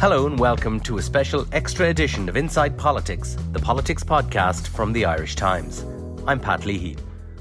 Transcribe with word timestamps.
Hello 0.00 0.28
and 0.28 0.38
welcome 0.38 0.78
to 0.82 0.98
a 0.98 1.02
special 1.02 1.44
extra 1.50 1.88
edition 1.88 2.28
of 2.28 2.36
Inside 2.36 2.78
Politics, 2.78 3.36
the 3.50 3.58
politics 3.58 4.04
podcast 4.04 4.68
from 4.68 4.92
the 4.92 5.04
Irish 5.04 5.34
Times. 5.34 5.84
I'm 6.24 6.38
Pat 6.38 6.64
Leahy. 6.64 6.96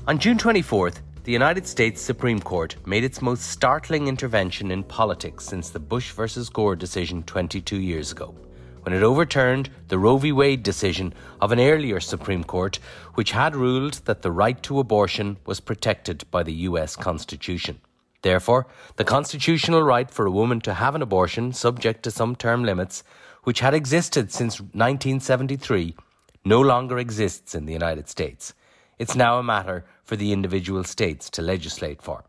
On 0.08 0.18
June 0.18 0.40
24th, 0.40 1.02
the 1.24 1.32
United 1.32 1.68
States 1.68 2.02
Supreme 2.02 2.40
Court 2.40 2.76
made 2.88 3.04
its 3.04 3.22
most 3.22 3.52
startling 3.52 4.08
intervention 4.08 4.72
in 4.72 4.82
politics 4.82 5.46
since 5.46 5.70
the 5.70 5.78
Bush 5.78 6.10
versus 6.14 6.50
Gore 6.50 6.76
decision 6.76 7.22
22 7.22 7.80
years 7.80 8.12
ago, 8.12 8.34
when 8.82 8.96
it 8.96 9.04
overturned 9.04 9.70
the 9.90 10.00
Roe 10.00 10.18
v. 10.18 10.32
Wade 10.32 10.64
decision 10.64 11.14
of 11.40 11.52
an 11.52 11.60
earlier 11.60 12.00
Supreme 12.00 12.44
Court, 12.44 12.80
which 13.14 13.34
had 13.34 13.56
ruled 13.56 14.02
that 14.06 14.24
the 14.24 14.32
right 14.32 14.64
to 14.64 14.80
abortion 14.80 15.38
was 15.46 15.60
protected 15.60 16.24
by 16.32 16.42
the 16.42 16.54
US 16.54 16.96
Constitution. 16.96 17.80
Therefore, 18.22 18.68
the 18.96 19.04
constitutional 19.04 19.84
right 19.84 20.10
for 20.10 20.26
a 20.26 20.32
woman 20.32 20.60
to 20.62 20.74
have 20.74 20.96
an 20.96 21.02
abortion, 21.02 21.54
subject 21.54 22.04
to 22.04 22.12
some 22.12 22.36
term 22.36 22.64
limits, 22.64 23.04
which 23.44 23.60
had 23.60 23.74
existed 23.74 24.32
since 24.32 24.60
1973, 24.60 25.96
no 26.44 26.60
longer 26.62 26.98
exists 26.98 27.54
in 27.54 27.66
the 27.66 27.74
United 27.74 28.10
States. 28.10 28.54
It's 28.98 29.16
now 29.16 29.38
a 29.38 29.44
matter 29.44 29.86
for 30.04 30.16
the 30.16 30.34
individual 30.34 30.84
states 30.84 31.30
to 31.32 31.42
legislate 31.42 32.02
for. 32.02 32.24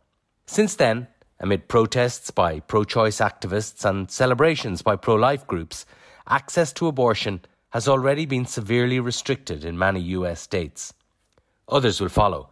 Since 0.47 0.77
then, 0.77 1.09
amid 1.41 1.69
protests 1.69 2.31
by 2.31 2.61
pro 2.61 2.85
choice 2.85 3.19
activists 3.19 3.85
and 3.85 4.11
celebrations 4.11 4.83
by 4.83 4.97
pro 4.97 5.15
life 5.15 5.47
groups, 5.47 5.87
access 6.29 6.73
to 6.75 6.89
abortion 6.89 7.41
has 7.71 7.89
already 7.89 8.27
been 8.27 8.45
severely 8.47 8.99
restricted 9.01 9.65
in 9.65 9.79
many 9.79 10.01
US 10.01 10.41
states. 10.41 10.93
Others 11.69 12.01
will 12.01 12.09
follow 12.09 12.51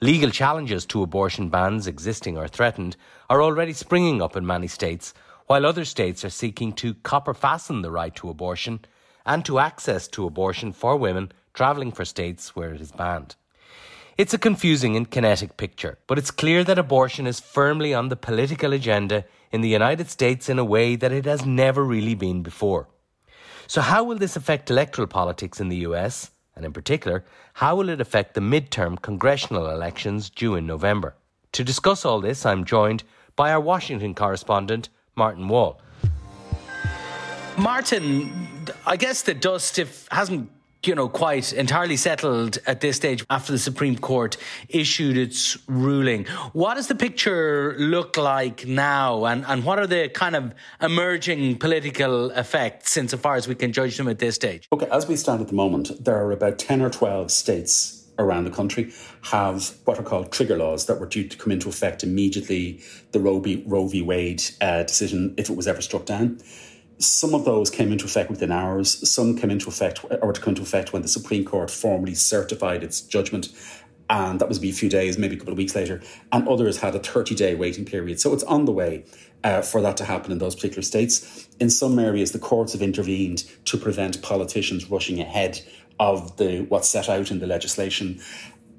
Legal 0.00 0.30
challenges 0.30 0.86
to 0.86 1.02
abortion 1.02 1.48
bans, 1.48 1.88
existing 1.88 2.38
or 2.38 2.46
threatened, 2.46 2.96
are 3.28 3.42
already 3.42 3.72
springing 3.72 4.22
up 4.22 4.36
in 4.36 4.46
many 4.46 4.68
states, 4.68 5.12
while 5.46 5.66
other 5.66 5.84
states 5.84 6.24
are 6.24 6.30
seeking 6.30 6.72
to 6.72 6.94
copper 6.94 7.34
fasten 7.34 7.82
the 7.82 7.90
right 7.90 8.14
to 8.14 8.30
abortion 8.30 8.78
and 9.26 9.44
to 9.44 9.58
access 9.58 10.06
to 10.06 10.24
abortion 10.24 10.72
for 10.72 10.96
women 10.96 11.32
travelling 11.52 11.90
for 11.90 12.04
states 12.04 12.54
where 12.54 12.72
it 12.72 12.80
is 12.80 12.92
banned. 12.92 13.34
It's 14.16 14.32
a 14.34 14.38
confusing 14.38 14.94
and 14.94 15.10
kinetic 15.10 15.56
picture, 15.56 15.98
but 16.06 16.16
it's 16.16 16.30
clear 16.30 16.62
that 16.62 16.78
abortion 16.78 17.26
is 17.26 17.40
firmly 17.40 17.92
on 17.92 18.08
the 18.08 18.16
political 18.16 18.72
agenda 18.72 19.24
in 19.50 19.62
the 19.62 19.68
United 19.68 20.10
States 20.10 20.48
in 20.48 20.60
a 20.60 20.64
way 20.64 20.94
that 20.94 21.10
it 21.10 21.24
has 21.24 21.44
never 21.44 21.82
really 21.82 22.14
been 22.14 22.44
before. 22.44 22.88
So, 23.66 23.80
how 23.80 24.04
will 24.04 24.16
this 24.16 24.36
affect 24.36 24.70
electoral 24.70 25.08
politics 25.08 25.60
in 25.60 25.68
the 25.68 25.78
US? 25.88 26.30
And 26.58 26.66
in 26.66 26.72
particular, 26.72 27.24
how 27.54 27.76
will 27.76 27.88
it 27.88 28.00
affect 28.00 28.34
the 28.34 28.40
midterm 28.40 29.00
congressional 29.00 29.70
elections 29.70 30.28
due 30.28 30.56
in 30.56 30.66
November? 30.66 31.14
To 31.52 31.62
discuss 31.62 32.04
all 32.04 32.20
this, 32.20 32.44
I'm 32.44 32.64
joined 32.64 33.04
by 33.36 33.52
our 33.52 33.60
Washington 33.60 34.12
correspondent, 34.12 34.88
Martin 35.14 35.46
Wall. 35.46 35.80
Martin, 37.56 38.66
I 38.84 38.96
guess 38.96 39.22
the 39.22 39.34
dust 39.34 39.78
if 39.78 40.08
hasn't 40.10 40.50
you 40.84 40.94
know, 40.94 41.08
quite 41.08 41.52
entirely 41.52 41.96
settled 41.96 42.58
at 42.66 42.80
this 42.80 42.96
stage 42.96 43.24
after 43.30 43.52
the 43.52 43.58
Supreme 43.58 43.96
Court 43.96 44.36
issued 44.68 45.16
its 45.16 45.58
ruling. 45.66 46.24
What 46.52 46.74
does 46.74 46.86
the 46.86 46.94
picture 46.94 47.74
look 47.78 48.16
like 48.16 48.66
now, 48.66 49.24
and, 49.24 49.44
and 49.46 49.64
what 49.64 49.78
are 49.78 49.86
the 49.86 50.08
kind 50.08 50.36
of 50.36 50.54
emerging 50.80 51.58
political 51.58 52.30
effects 52.30 52.96
insofar 52.96 53.34
as 53.34 53.48
we 53.48 53.54
can 53.54 53.72
judge 53.72 53.96
them 53.96 54.08
at 54.08 54.18
this 54.18 54.36
stage? 54.36 54.68
Okay, 54.72 54.88
as 54.90 55.08
we 55.08 55.16
stand 55.16 55.40
at 55.40 55.48
the 55.48 55.54
moment, 55.54 56.04
there 56.04 56.16
are 56.16 56.32
about 56.32 56.58
10 56.58 56.80
or 56.80 56.90
12 56.90 57.30
states 57.30 57.98
around 58.18 58.44
the 58.44 58.50
country 58.50 58.92
have 59.22 59.74
what 59.84 59.98
are 59.98 60.02
called 60.02 60.32
trigger 60.32 60.56
laws 60.56 60.86
that 60.86 60.98
were 60.98 61.06
due 61.06 61.26
to 61.26 61.36
come 61.36 61.52
into 61.52 61.68
effect 61.68 62.02
immediately 62.02 62.80
the 63.12 63.20
Roe 63.20 63.38
v. 63.38 63.62
Roe 63.66 63.86
v. 63.86 64.02
Wade 64.02 64.42
uh, 64.60 64.82
decision, 64.82 65.34
if 65.36 65.50
it 65.50 65.56
was 65.56 65.68
ever 65.68 65.80
struck 65.80 66.04
down. 66.04 66.40
Some 66.98 67.34
of 67.34 67.44
those 67.44 67.70
came 67.70 67.92
into 67.92 68.04
effect 68.04 68.30
within 68.30 68.50
hours. 68.50 69.08
Some 69.08 69.36
came 69.36 69.50
into 69.50 69.68
effect 69.68 70.04
or 70.22 70.32
to 70.32 70.40
come 70.40 70.52
into 70.52 70.62
effect 70.62 70.92
when 70.92 71.02
the 71.02 71.08
Supreme 71.08 71.44
Court 71.44 71.70
formally 71.70 72.14
certified 72.14 72.82
its 72.82 73.00
judgment. 73.00 73.48
And 74.10 74.40
that 74.40 74.48
was 74.48 74.58
be 74.58 74.70
a 74.70 74.72
few 74.72 74.88
days, 74.88 75.18
maybe 75.18 75.36
a 75.36 75.38
couple 75.38 75.52
of 75.52 75.58
weeks 75.58 75.74
later. 75.74 76.00
And 76.32 76.48
others 76.48 76.78
had 76.78 76.94
a 76.94 76.98
30 76.98 77.34
day 77.34 77.54
waiting 77.54 77.84
period. 77.84 78.20
So 78.20 78.32
it's 78.32 78.42
on 78.44 78.64
the 78.64 78.72
way 78.72 79.04
uh, 79.44 79.62
for 79.62 79.80
that 79.82 79.96
to 79.98 80.04
happen 80.04 80.32
in 80.32 80.38
those 80.38 80.54
particular 80.54 80.82
states. 80.82 81.48
In 81.60 81.70
some 81.70 81.98
areas, 81.98 82.32
the 82.32 82.38
courts 82.38 82.72
have 82.72 82.82
intervened 82.82 83.44
to 83.66 83.76
prevent 83.76 84.22
politicians 84.22 84.90
rushing 84.90 85.20
ahead 85.20 85.60
of 86.00 86.36
the 86.36 86.60
what's 86.68 86.88
set 86.88 87.08
out 87.08 87.30
in 87.30 87.38
the 87.38 87.46
legislation. 87.46 88.20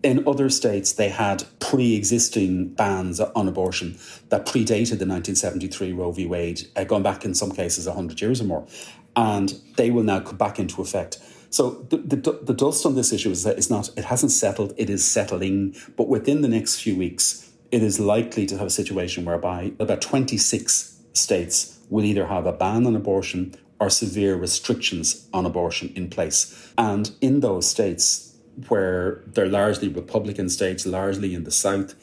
In 0.02 0.26
other 0.28 0.50
states, 0.50 0.94
they 0.94 1.10
had 1.10 1.44
pre 1.60 1.96
existing 1.96 2.70
bans 2.70 3.20
on 3.20 3.48
abortion 3.48 3.98
that 4.30 4.46
predated 4.46 4.98
the 4.98 5.06
1973 5.06 5.92
Roe 5.92 6.12
v. 6.12 6.26
Wade, 6.26 6.68
uh, 6.76 6.86
going 6.86 7.04
back 7.04 7.26
in 7.26 7.34
some 7.34 7.52
cases 7.52 7.86
100 7.86 8.22
years 8.22 8.40
or 8.40 8.46
more. 8.46 8.68
And 9.16 9.54
they 9.76 9.92
will 9.92 10.04
now 10.04 10.22
come 10.22 10.38
back 10.38 10.59
into 10.59 10.82
effect. 10.82 11.20
So 11.50 11.86
the, 11.90 11.98
the, 11.98 12.40
the 12.44 12.54
dust 12.54 12.86
on 12.86 12.96
this 12.96 13.12
issue 13.12 13.32
is 13.32 13.44
that 13.44 13.58
it's 13.58 13.70
not, 13.70 13.90
it 13.98 14.06
hasn't 14.06 14.32
settled, 14.32 14.74
it 14.78 14.90
is 14.90 15.06
settling. 15.06 15.76
But 15.98 16.08
within 16.08 16.42
the 16.42 16.48
next 16.48 16.80
few 16.80 16.96
weeks, 16.96 17.50
it 17.72 17.84
is 17.84 18.00
likely 18.00 18.46
to 18.46 18.58
have 18.58 18.68
a 18.68 18.72
situation 18.72 19.26
whereby 19.26 19.74
about 19.80 20.02
26 20.02 20.98
states 21.14 21.80
will 21.90 22.06
either 22.06 22.28
have 22.28 22.46
a 22.46 22.54
ban 22.54 22.86
on 22.86 22.96
abortion 22.96 23.56
or 23.80 23.90
severe 23.90 24.36
restrictions 24.36 25.28
on 25.34 25.46
abortion 25.46 25.92
in 25.96 26.09
place. 26.09 26.72
And 26.78 27.12
in 27.22 27.40
those 27.40 27.68
states, 27.70 28.28
where 28.68 29.24
they're 29.28 29.47
largely 29.47 29.88
Republican 29.88 30.50
states, 30.50 30.86
largely 30.86 31.34
in 31.34 31.44
the 31.44 31.52
South, 31.52 31.96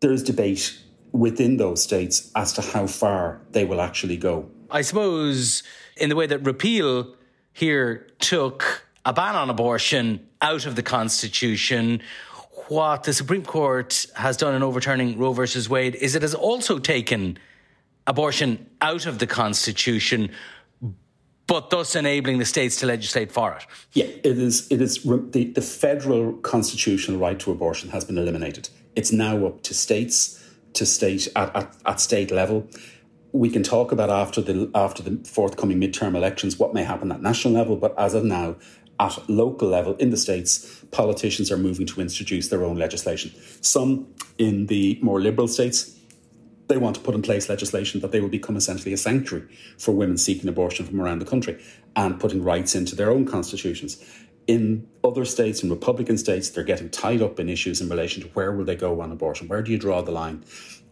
there's 0.00 0.22
debate 0.22 0.78
within 1.12 1.58
those 1.58 1.82
states 1.82 2.30
as 2.34 2.52
to 2.54 2.62
how 2.62 2.86
far 2.86 3.40
they 3.50 3.64
will 3.64 3.80
actually 3.80 4.16
go. 4.16 4.50
I 4.70 4.82
suppose, 4.82 5.62
in 5.96 6.08
the 6.08 6.16
way 6.16 6.26
that 6.26 6.40
repeal 6.40 7.14
here 7.52 8.08
took 8.18 8.86
a 9.04 9.12
ban 9.12 9.34
on 9.34 9.50
abortion 9.50 10.26
out 10.40 10.66
of 10.66 10.74
the 10.74 10.82
Constitution, 10.82 12.02
what 12.68 13.04
the 13.04 13.12
Supreme 13.12 13.44
Court 13.44 14.06
has 14.16 14.36
done 14.36 14.54
in 14.54 14.62
overturning 14.62 15.18
Roe 15.18 15.32
versus 15.32 15.68
Wade 15.68 15.94
is 15.96 16.14
it 16.14 16.22
has 16.22 16.34
also 16.34 16.78
taken 16.78 17.38
abortion 18.06 18.70
out 18.80 19.06
of 19.06 19.18
the 19.18 19.26
Constitution, 19.26 20.30
but 21.46 21.70
thus 21.70 21.96
enabling 21.96 22.38
the 22.38 22.44
states 22.44 22.76
to 22.76 22.86
legislate 22.86 23.32
for 23.32 23.54
it. 23.54 23.66
Yeah, 23.92 24.06
it 24.06 24.38
is. 24.38 24.70
It 24.70 24.80
is 24.80 25.02
the, 25.02 25.52
the 25.54 25.62
federal 25.62 26.34
constitutional 26.38 27.18
right 27.18 27.38
to 27.40 27.50
abortion 27.50 27.90
has 27.90 28.04
been 28.04 28.18
eliminated. 28.18 28.68
It's 28.94 29.12
now 29.12 29.46
up 29.46 29.62
to 29.62 29.74
states 29.74 30.38
to 30.74 30.86
state 30.86 31.28
at, 31.36 31.54
at, 31.54 31.76
at 31.84 32.00
state 32.00 32.30
level. 32.30 32.68
We 33.32 33.48
can 33.48 33.62
talk 33.62 33.92
about 33.92 34.10
after 34.10 34.40
the 34.40 34.70
after 34.74 35.02
the 35.02 35.22
forthcoming 35.24 35.80
midterm 35.80 36.14
elections 36.14 36.58
what 36.58 36.74
may 36.74 36.84
happen 36.84 37.10
at 37.12 37.22
national 37.22 37.54
level, 37.54 37.76
but 37.76 37.98
as 37.98 38.14
of 38.14 38.24
now, 38.24 38.56
at 39.00 39.28
local 39.28 39.68
level 39.68 39.94
in 39.96 40.10
the 40.10 40.16
states, 40.16 40.84
politicians 40.90 41.50
are 41.50 41.56
moving 41.56 41.86
to 41.86 42.00
introduce 42.00 42.48
their 42.48 42.64
own 42.64 42.76
legislation. 42.76 43.32
Some 43.60 44.06
in 44.38 44.66
the 44.66 44.98
more 45.02 45.20
liberal 45.20 45.48
states 45.48 45.98
they 46.72 46.78
want 46.78 46.96
to 46.96 47.02
put 47.02 47.14
in 47.14 47.20
place 47.20 47.50
legislation 47.50 48.00
that 48.00 48.12
they 48.12 48.20
will 48.20 48.30
become 48.30 48.56
essentially 48.56 48.94
a 48.94 48.96
sanctuary 48.96 49.46
for 49.78 49.92
women 49.92 50.16
seeking 50.16 50.48
abortion 50.48 50.86
from 50.86 51.00
around 51.00 51.18
the 51.18 51.26
country 51.26 51.62
and 51.94 52.18
putting 52.18 52.42
rights 52.42 52.74
into 52.74 52.96
their 52.96 53.10
own 53.10 53.26
constitutions. 53.26 54.02
In 54.46 54.88
other 55.04 55.26
states, 55.26 55.62
in 55.62 55.68
Republican 55.68 56.16
states, 56.16 56.48
they're 56.48 56.64
getting 56.64 56.88
tied 56.88 57.20
up 57.20 57.38
in 57.38 57.50
issues 57.50 57.82
in 57.82 57.90
relation 57.90 58.22
to 58.22 58.28
where 58.30 58.52
will 58.52 58.64
they 58.64 58.74
go 58.74 59.02
on 59.02 59.12
abortion? 59.12 59.48
Where 59.48 59.62
do 59.62 59.70
you 59.70 59.78
draw 59.78 60.00
the 60.00 60.12
line? 60.12 60.44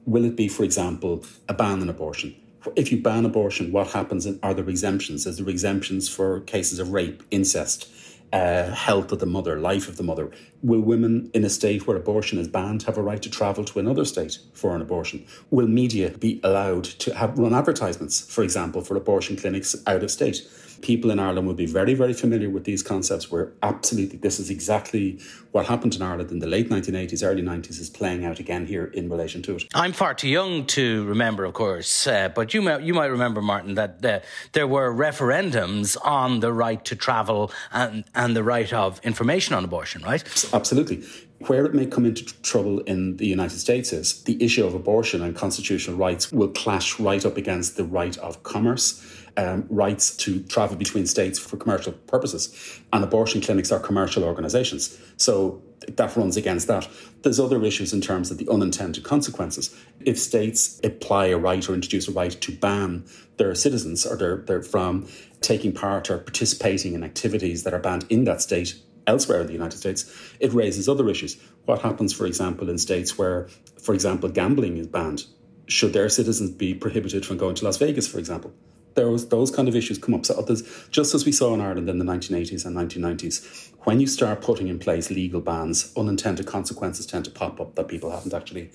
Will 0.04 0.26
it 0.26 0.36
be, 0.36 0.48
for 0.48 0.64
example, 0.64 1.24
a 1.48 1.54
ban 1.54 1.80
on 1.80 1.88
abortion? 1.88 2.36
If 2.76 2.92
you 2.92 3.00
ban 3.00 3.24
abortion, 3.24 3.72
what 3.72 3.88
happens? 3.88 4.28
Are 4.42 4.52
there 4.52 4.68
exemptions? 4.68 5.24
Is 5.24 5.38
there 5.38 5.48
exemptions 5.48 6.10
for 6.10 6.40
cases 6.40 6.78
of 6.78 6.92
rape, 6.92 7.22
incest? 7.30 7.88
Uh, 8.32 8.70
health 8.70 9.12
of 9.12 9.18
the 9.18 9.26
mother, 9.26 9.58
life 9.58 9.88
of 9.88 9.96
the 9.96 10.02
mother. 10.02 10.30
Will 10.62 10.80
women 10.80 11.30
in 11.34 11.44
a 11.44 11.50
state 11.50 11.86
where 11.86 11.96
abortion 11.96 12.38
is 12.38 12.48
banned 12.48 12.84
have 12.84 12.96
a 12.96 13.02
right 13.02 13.20
to 13.22 13.30
travel 13.30 13.64
to 13.64 13.78
another 13.78 14.04
state 14.04 14.38
for 14.52 14.74
an 14.74 14.82
abortion? 14.82 15.26
Will 15.50 15.66
media 15.66 16.10
be 16.10 16.40
allowed 16.44 16.84
to 16.84 17.14
have 17.14 17.38
run 17.38 17.54
advertisements, 17.54 18.20
for 18.20 18.42
example, 18.42 18.82
for 18.82 18.96
abortion 18.96 19.36
clinics 19.36 19.74
out 19.86 20.02
of 20.02 20.10
state? 20.10 20.46
People 20.82 21.10
in 21.10 21.18
Ireland 21.18 21.46
will 21.46 21.54
be 21.54 21.66
very, 21.66 21.94
very 21.94 22.12
familiar 22.12 22.50
with 22.50 22.64
these 22.64 22.82
concepts 22.82 23.30
where 23.30 23.52
absolutely 23.62 24.18
this 24.18 24.40
is 24.40 24.50
exactly 24.50 25.20
what 25.52 25.66
happened 25.66 25.94
in 25.94 26.02
Ireland 26.02 26.30
in 26.30 26.38
the 26.38 26.46
late 26.46 26.70
1980s, 26.70 27.26
early 27.26 27.42
90s 27.42 27.80
is 27.80 27.90
playing 27.90 28.24
out 28.24 28.38
again 28.38 28.66
here 28.66 28.86
in 28.86 29.08
relation 29.08 29.42
to 29.42 29.56
it. 29.56 29.64
I'm 29.74 29.92
far 29.92 30.14
too 30.14 30.28
young 30.28 30.66
to 30.66 31.04
remember, 31.04 31.44
of 31.44 31.54
course, 31.54 32.06
uh, 32.06 32.28
but 32.28 32.54
you 32.54 32.62
might, 32.62 32.82
you 32.82 32.94
might 32.94 33.06
remember, 33.06 33.42
Martin, 33.42 33.74
that 33.74 34.04
uh, 34.04 34.20
there 34.52 34.66
were 34.66 34.92
referendums 34.92 35.96
on 36.04 36.40
the 36.40 36.52
right 36.52 36.84
to 36.84 36.96
travel 36.96 37.50
and, 37.72 38.04
and 38.14 38.36
the 38.36 38.44
right 38.44 38.72
of 38.72 39.00
information 39.02 39.54
on 39.54 39.64
abortion, 39.64 40.02
right? 40.02 40.22
Absolutely. 40.52 41.04
Where 41.46 41.64
it 41.64 41.74
may 41.74 41.86
come 41.86 42.04
into 42.04 42.24
trouble 42.42 42.80
in 42.80 43.16
the 43.16 43.26
United 43.26 43.58
States 43.58 43.92
is 43.92 44.22
the 44.24 44.42
issue 44.42 44.64
of 44.64 44.74
abortion 44.74 45.22
and 45.22 45.34
constitutional 45.34 45.96
rights 45.96 46.30
will 46.30 46.48
clash 46.48 47.00
right 47.00 47.24
up 47.24 47.36
against 47.36 47.76
the 47.76 47.84
right 47.84 48.16
of 48.18 48.42
commerce, 48.42 49.02
um, 49.36 49.66
rights 49.68 50.16
to 50.18 50.42
travel 50.44 50.76
between 50.76 51.06
states 51.06 51.38
for 51.38 51.56
commercial 51.56 51.92
purposes. 51.92 52.80
And 52.92 53.04
abortion 53.04 53.40
clinics 53.40 53.72
are 53.72 53.80
commercial 53.80 54.24
organisations. 54.24 54.98
So 55.16 55.62
that 55.88 56.16
runs 56.16 56.36
against 56.36 56.66
that. 56.68 56.88
There's 57.22 57.40
other 57.40 57.62
issues 57.64 57.92
in 57.92 58.00
terms 58.00 58.30
of 58.30 58.38
the 58.38 58.48
unintended 58.48 59.04
consequences. 59.04 59.74
If 60.00 60.18
states 60.18 60.80
apply 60.84 61.26
a 61.26 61.38
right 61.38 61.66
or 61.68 61.74
introduce 61.74 62.08
a 62.08 62.12
right 62.12 62.32
to 62.32 62.52
ban 62.52 63.04
their 63.36 63.54
citizens 63.54 64.06
or 64.06 64.16
their, 64.16 64.36
their 64.36 64.62
from 64.62 65.08
taking 65.40 65.72
part 65.72 66.10
or 66.10 66.18
participating 66.18 66.94
in 66.94 67.02
activities 67.02 67.64
that 67.64 67.72
are 67.72 67.78
banned 67.78 68.04
in 68.10 68.24
that 68.24 68.42
state 68.42 68.74
elsewhere 69.06 69.40
in 69.40 69.46
the 69.46 69.52
United 69.52 69.78
States, 69.78 70.12
it 70.38 70.52
raises 70.52 70.88
other 70.88 71.08
issues. 71.08 71.40
What 71.64 71.82
happens, 71.82 72.12
for 72.12 72.26
example, 72.26 72.68
in 72.68 72.78
states 72.78 73.18
where, 73.18 73.48
for 73.80 73.94
example, 73.94 74.28
gambling 74.28 74.76
is 74.76 74.86
banned? 74.86 75.24
Should 75.66 75.92
their 75.92 76.08
citizens 76.08 76.50
be 76.50 76.74
prohibited 76.74 77.24
from 77.24 77.38
going 77.38 77.54
to 77.56 77.64
Las 77.64 77.78
Vegas, 77.78 78.06
for 78.06 78.18
example? 78.18 78.52
Those, 78.94 79.28
those 79.28 79.50
kind 79.50 79.68
of 79.68 79.76
issues 79.76 79.98
come 79.98 80.14
up. 80.14 80.26
So 80.26 80.34
others 80.34 80.62
just 80.90 81.14
as 81.14 81.24
we 81.24 81.32
saw 81.32 81.54
in 81.54 81.60
Ireland 81.60 81.88
in 81.88 81.98
the 81.98 82.04
1980s 82.04 82.64
and 82.64 82.76
1990s, 82.76 83.70
when 83.84 84.00
you 84.00 84.06
start 84.06 84.40
putting 84.42 84.68
in 84.68 84.78
place 84.78 85.10
legal 85.10 85.40
bans, 85.40 85.92
unintended 85.96 86.46
consequences 86.46 87.06
tend 87.06 87.24
to 87.26 87.30
pop 87.30 87.60
up 87.60 87.74
that 87.76 87.88
people 87.88 88.10
haven't 88.10 88.34
actually 88.34 88.70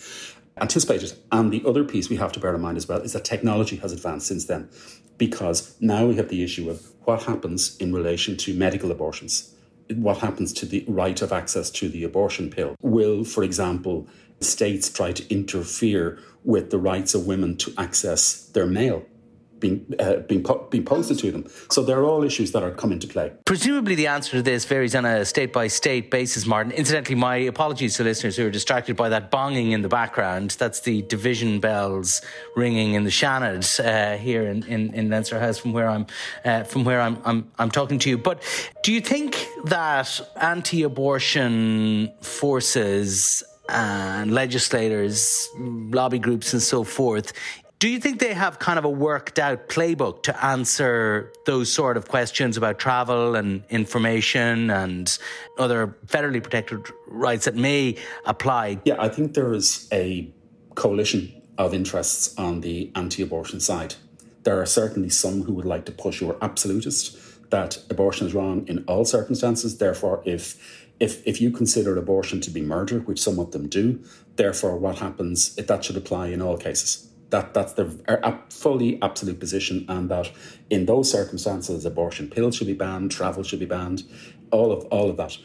anticipated. 0.59 1.13
And 1.31 1.51
the 1.51 1.63
other 1.67 1.83
piece 1.83 2.09
we 2.09 2.15
have 2.15 2.31
to 2.33 2.39
bear 2.39 2.55
in 2.55 2.61
mind 2.61 2.77
as 2.77 2.87
well 2.87 3.01
is 3.01 3.13
that 3.13 3.25
technology 3.25 3.75
has 3.77 3.91
advanced 3.91 4.27
since 4.27 4.45
then, 4.45 4.69
because 5.17 5.75
now 5.81 6.05
we 6.05 6.15
have 6.15 6.29
the 6.29 6.43
issue 6.43 6.69
of 6.69 6.91
what 7.03 7.23
happens 7.23 7.75
in 7.77 7.93
relation 7.93 8.37
to 8.37 8.53
medical 8.53 8.91
abortions 8.91 9.55
what 9.93 10.17
happens 10.17 10.51
to 10.53 10.65
the 10.65 10.83
right 10.87 11.21
of 11.21 11.31
access 11.31 11.69
to 11.69 11.89
the 11.89 12.03
abortion 12.03 12.49
pill? 12.49 12.75
Will, 12.81 13.23
for 13.23 13.43
example, 13.43 14.07
states 14.41 14.89
try 14.89 15.11
to 15.11 15.33
interfere 15.33 16.19
with 16.43 16.71
the 16.71 16.77
rights 16.77 17.13
of 17.13 17.27
women 17.27 17.57
to 17.57 17.73
access 17.77 18.45
their 18.47 18.65
mail? 18.65 19.05
Being 19.59 19.93
uh, 19.99 20.17
being, 20.27 20.43
po- 20.43 20.67
being 20.69 20.85
posted 20.85 21.19
to 21.19 21.31
them. 21.31 21.45
So 21.69 21.83
they're 21.83 22.03
all 22.03 22.23
issues 22.23 22.51
that 22.51 22.63
are 22.63 22.71
coming 22.71 22.95
into 22.95 23.07
play. 23.07 23.31
Presumably, 23.45 23.95
the 23.95 24.07
answer 24.07 24.31
to 24.31 24.41
this 24.41 24.65
varies 24.65 24.95
on 24.95 25.05
a 25.05 25.25
state 25.25 25.51
by 25.53 25.67
state 25.67 26.11
basis, 26.11 26.45
Martin. 26.45 26.71
Incidentally, 26.71 27.15
my 27.15 27.37
apologies 27.37 27.95
to 27.97 28.03
listeners 28.03 28.37
who 28.37 28.45
are 28.45 28.51
distracted 28.51 28.95
by 28.95 29.09
that 29.09 29.31
bonging 29.31 29.71
in 29.71 29.81
the 29.81 29.89
background. 29.89 30.51
That's 30.51 30.81
the 30.81 31.01
division 31.03 31.59
bells 31.59 32.21
ringing 32.55 32.93
in 32.93 33.03
the 33.03 33.09
Seanad 33.09 33.63
uh, 33.79 34.17
here 34.17 34.43
in, 34.43 34.63
in, 34.63 34.93
in 34.93 35.09
Leinster 35.09 35.39
House, 35.39 35.57
from 35.57 35.73
where 35.73 35.89
I'm 35.89 36.05
uh, 36.43 36.63
from 36.63 36.83
where 36.83 37.01
I'm, 37.01 37.17
I'm 37.25 37.51
I'm 37.57 37.71
talking 37.71 37.99
to 37.99 38.09
you. 38.09 38.17
But 38.17 38.43
do 38.83 38.91
you 38.91 39.01
think 39.01 39.47
that 39.65 40.21
anti-abortion 40.35 42.11
forces 42.21 43.43
and 43.67 44.31
legislators, 44.31 45.49
lobby 45.57 46.19
groups, 46.19 46.53
and 46.53 46.61
so 46.61 46.83
forth 46.83 47.33
do 47.79 47.89
you 47.89 47.99
think 47.99 48.19
they 48.19 48.33
have 48.33 48.59
kind 48.59 48.79
of 48.79 48.85
a 48.85 48.89
worked 48.89 49.37
out 49.37 49.67
playbook 49.67 50.23
to 50.23 50.45
answer 50.45 51.33
those 51.45 51.71
sort 51.71 51.97
of 51.97 52.07
questions 52.07 52.55
about 52.55 52.79
travel 52.79 53.35
and 53.35 53.63
information 53.69 54.69
and 54.69 55.17
other 55.57 55.95
federally 56.07 56.41
protected 56.41 56.79
rights 57.07 57.45
that 57.45 57.55
may 57.55 57.97
apply? 58.25 58.79
Yeah, 58.85 58.95
I 58.99 59.09
think 59.09 59.33
there 59.33 59.53
is 59.53 59.89
a 59.91 60.31
coalition 60.75 61.41
of 61.57 61.73
interests 61.73 62.37
on 62.37 62.61
the 62.61 62.91
anti 62.95 63.21
abortion 63.21 63.59
side. 63.59 63.95
There 64.43 64.59
are 64.61 64.65
certainly 64.65 65.09
some 65.09 65.43
who 65.43 65.53
would 65.53 65.65
like 65.65 65.85
to 65.85 65.91
push 65.91 66.21
your 66.21 66.37
absolutist 66.41 67.17
that 67.49 67.77
abortion 67.89 68.25
is 68.25 68.33
wrong 68.33 68.67
in 68.67 68.83
all 68.87 69.05
circumstances. 69.05 69.77
Therefore, 69.77 70.21
if 70.25 70.89
if 70.99 71.25
if 71.27 71.41
you 71.41 71.51
consider 71.51 71.97
abortion 71.97 72.39
to 72.41 72.49
be 72.49 72.61
murder, 72.61 72.99
which 72.99 73.21
some 73.21 73.37
of 73.37 73.51
them 73.51 73.67
do, 73.67 74.01
therefore 74.37 74.77
what 74.77 74.99
happens 74.99 75.57
if 75.57 75.67
that 75.67 75.83
should 75.83 75.97
apply 75.97 76.27
in 76.27 76.41
all 76.41 76.57
cases 76.57 77.09
that 77.29 77.53
that's 77.53 77.73
the 77.73 77.99
er, 78.07 78.39
fully 78.49 79.01
absolute 79.01 79.39
position, 79.39 79.85
and 79.89 80.09
that 80.09 80.31
in 80.69 80.85
those 80.85 81.11
circumstances, 81.11 81.85
abortion 81.85 82.29
pills 82.29 82.55
should 82.55 82.67
be 82.67 82.73
banned, 82.73 83.11
travel 83.11 83.43
should 83.43 83.59
be 83.59 83.65
banned, 83.65 84.03
all 84.51 84.71
of 84.71 84.85
all 84.85 85.09
of 85.09 85.17
that. 85.17 85.37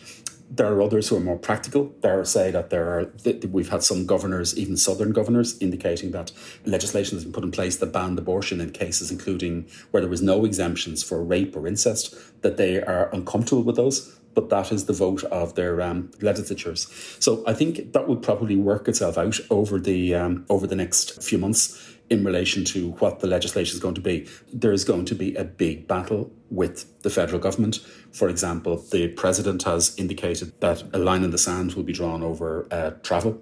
There 0.53 0.67
are 0.67 0.83
others 0.83 1.09
who 1.09 1.17
are 1.17 1.21
more 1.21 1.39
practical. 1.39 1.95
There 2.01 2.25
say 2.25 2.51
that 2.51 2.71
there 2.71 2.89
are 2.89 3.13
we've 3.51 3.69
had 3.69 3.85
some 3.85 4.05
governors, 4.05 4.59
even 4.59 4.77
southern 4.77 5.13
governors, 5.13 5.57
indicating 5.61 6.11
that 6.11 6.33
legislation 6.65 7.17
has 7.17 7.25
been 7.25 7.33
put 7.33 7.45
in 7.45 7.53
place 7.53 7.77
that 7.77 7.93
banned 7.93 8.19
abortion 8.19 8.61
in 8.61 8.71
cases 8.73 9.11
including 9.13 9.69
where 9.93 10.01
there 10.01 10.11
was 10.11 10.23
no 10.23 10.45
exemptions 10.45 11.05
for 11.05 11.23
rape 11.23 11.55
or 11.57 11.69
incest. 11.69 12.15
That 12.43 12.57
they 12.57 12.83
are 12.83 13.11
uncomfortable 13.13 13.63
with 13.63 13.77
those 13.77 14.20
but 14.35 14.49
that 14.51 14.73
is 14.73 14.87
the 14.87 14.93
vote 14.93 15.25
of 15.25 15.55
their 15.55 15.81
um, 15.83 16.11
legislatures. 16.21 16.89
So 17.19 17.43
I 17.47 17.55
think 17.55 17.93
that 17.93 18.07
will 18.07 18.17
probably 18.17 18.57
work 18.57 18.89
itself 18.89 19.19
out 19.19 19.39
over 19.51 19.79
the 19.79 20.15
um, 20.15 20.47
over 20.49 20.67
the 20.67 20.77
next 20.77 21.23
few 21.23 21.39
months 21.39 21.97
in 22.09 22.25
relation 22.25 22.65
to 22.65 22.91
what 22.93 23.21
the 23.21 23.27
legislation 23.27 23.75
is 23.77 23.81
going 23.81 23.95
to 23.95 24.01
be. 24.01 24.27
There 24.53 24.73
is 24.73 24.85
going 24.85 25.05
to 25.07 25.15
be 25.15 25.35
a 25.37 25.45
big 25.45 25.87
battle 25.87 26.33
with 26.51 27.03
the 27.03 27.11
federal 27.11 27.41
government. 27.41 27.79
For 28.13 28.29
example, 28.29 28.79
the 28.91 29.09
president 29.09 29.63
has 29.63 29.95
indicated 29.97 30.61
that 30.61 30.83
a 30.93 30.99
line 30.99 31.23
in 31.23 31.31
the 31.31 31.39
sand 31.39 31.75
will 31.75 31.85
be 31.85 31.93
drawn 31.93 32.23
over 32.23 32.67
uh, 32.71 32.91
travel, 33.03 33.41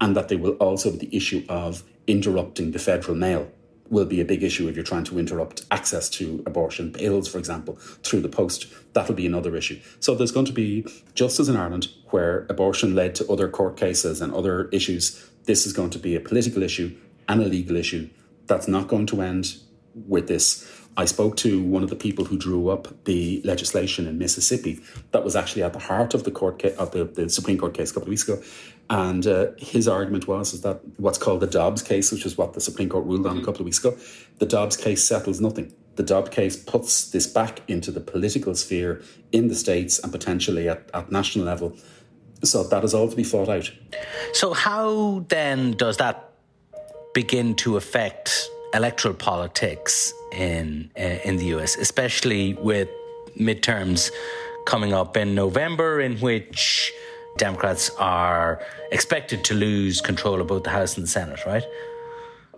and 0.00 0.14
that 0.16 0.28
there 0.28 0.38
will 0.38 0.52
also 0.54 0.90
be 0.90 0.98
the 0.98 1.16
issue 1.16 1.44
of 1.48 1.82
interrupting 2.06 2.72
the 2.72 2.78
federal 2.78 3.16
mail 3.16 3.50
will 3.92 4.06
be 4.06 4.22
a 4.22 4.24
big 4.24 4.42
issue 4.42 4.66
if 4.68 4.74
you're 4.74 4.82
trying 4.82 5.04
to 5.04 5.18
interrupt 5.18 5.66
access 5.70 6.08
to 6.08 6.42
abortion 6.46 6.90
pills, 6.92 7.28
for 7.28 7.38
example, 7.38 7.74
through 8.02 8.22
the 8.22 8.28
post. 8.28 8.66
That'll 8.94 9.14
be 9.14 9.26
another 9.26 9.54
issue. 9.54 9.78
So 10.00 10.14
there's 10.14 10.32
going 10.32 10.46
to 10.46 10.52
be, 10.52 10.86
just 11.14 11.38
as 11.38 11.48
in 11.48 11.56
Ireland, 11.56 11.88
where 12.06 12.46
abortion 12.48 12.94
led 12.94 13.14
to 13.16 13.30
other 13.30 13.48
court 13.50 13.76
cases 13.76 14.22
and 14.22 14.32
other 14.34 14.68
issues, 14.70 15.28
this 15.44 15.66
is 15.66 15.74
going 15.74 15.90
to 15.90 15.98
be 15.98 16.16
a 16.16 16.20
political 16.20 16.62
issue 16.62 16.96
and 17.28 17.42
a 17.42 17.44
legal 17.44 17.76
issue 17.76 18.08
that's 18.46 18.66
not 18.66 18.88
going 18.88 19.06
to 19.06 19.20
end 19.20 19.56
with 20.08 20.26
this. 20.26 20.66
I 20.96 21.04
spoke 21.06 21.36
to 21.38 21.62
one 21.62 21.82
of 21.82 21.90
the 21.90 21.96
people 21.96 22.24
who 22.24 22.38
drew 22.38 22.68
up 22.68 23.04
the 23.04 23.40
legislation 23.44 24.06
in 24.06 24.18
Mississippi 24.18 24.80
that 25.12 25.24
was 25.24 25.36
actually 25.36 25.62
at 25.62 25.72
the 25.74 25.78
heart 25.78 26.14
of 26.14 26.24
the 26.24 26.30
court 26.30 26.60
ca- 26.62 26.74
of 26.78 26.92
the, 26.92 27.04
the 27.04 27.28
Supreme 27.28 27.58
Court 27.58 27.74
case 27.74 27.90
a 27.90 27.94
couple 27.94 28.08
of 28.08 28.10
weeks 28.10 28.24
ago, 28.28 28.42
and 28.92 29.26
uh, 29.26 29.46
his 29.56 29.88
argument 29.88 30.28
was 30.28 30.52
is 30.52 30.60
that 30.60 30.82
what's 30.98 31.16
called 31.16 31.40
the 31.40 31.46
Dobbs 31.46 31.82
case, 31.82 32.12
which 32.12 32.26
is 32.26 32.36
what 32.36 32.52
the 32.52 32.60
Supreme 32.60 32.90
Court 32.90 33.06
ruled 33.06 33.26
on 33.26 33.38
a 33.38 33.40
couple 33.40 33.60
of 33.60 33.64
weeks 33.64 33.78
ago, 33.78 33.96
the 34.38 34.44
Dobbs 34.44 34.76
case 34.76 35.02
settles 35.02 35.40
nothing. 35.40 35.72
The 35.96 36.02
Dobbs 36.02 36.28
case 36.28 36.62
puts 36.62 37.10
this 37.10 37.26
back 37.26 37.62
into 37.68 37.90
the 37.90 38.00
political 38.00 38.54
sphere 38.54 39.02
in 39.32 39.48
the 39.48 39.54
states 39.54 39.98
and 39.98 40.12
potentially 40.12 40.68
at, 40.68 40.90
at 40.92 41.10
national 41.10 41.46
level. 41.46 41.74
So 42.44 42.64
that 42.64 42.84
is 42.84 42.92
all 42.92 43.08
to 43.08 43.16
be 43.16 43.24
fought 43.24 43.48
out. 43.48 43.72
So 44.34 44.52
how 44.52 45.24
then 45.28 45.72
does 45.72 45.96
that 45.96 46.28
begin 47.14 47.54
to 47.56 47.78
affect 47.78 48.50
electoral 48.74 49.14
politics 49.14 50.12
in 50.32 50.90
uh, 50.98 51.28
in 51.28 51.38
the 51.38 51.46
US, 51.56 51.76
especially 51.76 52.54
with 52.54 52.90
midterms 53.40 54.10
coming 54.66 54.92
up 54.92 55.16
in 55.16 55.34
November, 55.34 55.98
in 56.02 56.18
which 56.18 56.92
Democrats 57.38 57.90
are 57.98 58.60
expected 58.90 59.44
to 59.44 59.54
lose 59.54 60.00
control 60.00 60.40
of 60.40 60.46
both 60.46 60.64
the 60.64 60.70
House 60.70 60.96
and 60.96 61.04
the 61.04 61.08
Senate, 61.10 61.40
right? 61.46 61.64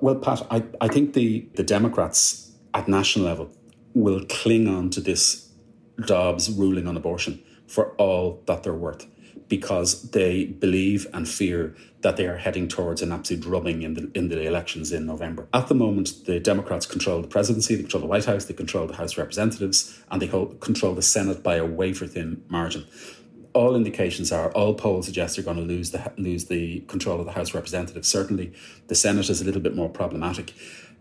Well, 0.01 0.17
Pat, 0.17 0.47
I, 0.51 0.65
I 0.81 0.89
think 0.89 1.15
the, 1.15 1.47
the 1.55 1.63
Democrats 1.63 2.53
at 2.75 2.89
national 2.89 3.27
level 3.27 3.51
will 3.95 4.25
cling 4.29 4.69
on 4.69 4.91
to 4.91 5.01
this 5.01 5.49
Dobbs 6.05 6.51
ruling 6.51 6.89
on 6.89 6.97
abortion 6.97 7.41
for 7.69 7.91
all 7.93 8.43
that 8.47 8.65
they're 8.65 8.75
worth 8.75 9.07
because 9.49 10.11
they 10.11 10.47
believe 10.47 11.07
and 11.13 11.29
fear 11.29 11.77
that 12.01 12.17
they 12.17 12.27
are 12.27 12.37
heading 12.37 12.67
towards 12.67 13.03
an 13.03 13.13
absolute 13.13 13.43
drubbing 13.43 13.83
in 13.83 13.95
the 13.95 14.11
in 14.15 14.29
the 14.29 14.41
elections 14.43 14.93
in 14.93 15.07
November. 15.07 15.47
At 15.53 15.69
the 15.69 15.75
moment, 15.75 16.25
the 16.27 16.41
Democrats 16.41 16.87
control 16.87 17.23
the 17.23 17.29
presidency, 17.29 17.77
they 17.77 17.83
control 17.83 18.01
the 18.01 18.09
White 18.09 18.25
House, 18.25 18.47
they 18.47 18.55
control 18.55 18.87
the 18.87 18.97
House 18.97 19.13
of 19.13 19.19
Representatives, 19.19 20.03
and 20.11 20.21
they 20.21 20.27
hold, 20.27 20.61
control 20.61 20.95
the 20.95 21.03
Senate 21.03 21.43
by 21.43 21.57
a 21.57 21.65
wafer 21.65 22.07
thin 22.07 22.43
margin. 22.49 22.87
All 23.55 23.77
indications 23.77 24.33
are, 24.33 24.51
all 24.51 24.75
polls 24.75 25.07
suggest 25.07 25.37
they're 25.37 25.45
going 25.45 25.57
to 25.57 25.63
lose 25.63 25.93
the 25.93 26.13
lose 26.17 26.47
the 26.47 26.81
control 26.89 27.21
of 27.21 27.27
the 27.27 27.33
House 27.33 27.51
of 27.51 27.55
Representatives. 27.55 28.09
Certainly, 28.09 28.53
the 28.89 28.95
Senate 28.95 29.31
is 29.31 29.41
a 29.41 29.45
little 29.45 29.63
bit 29.63 29.75
more 29.77 29.89
problematic. 29.89 30.53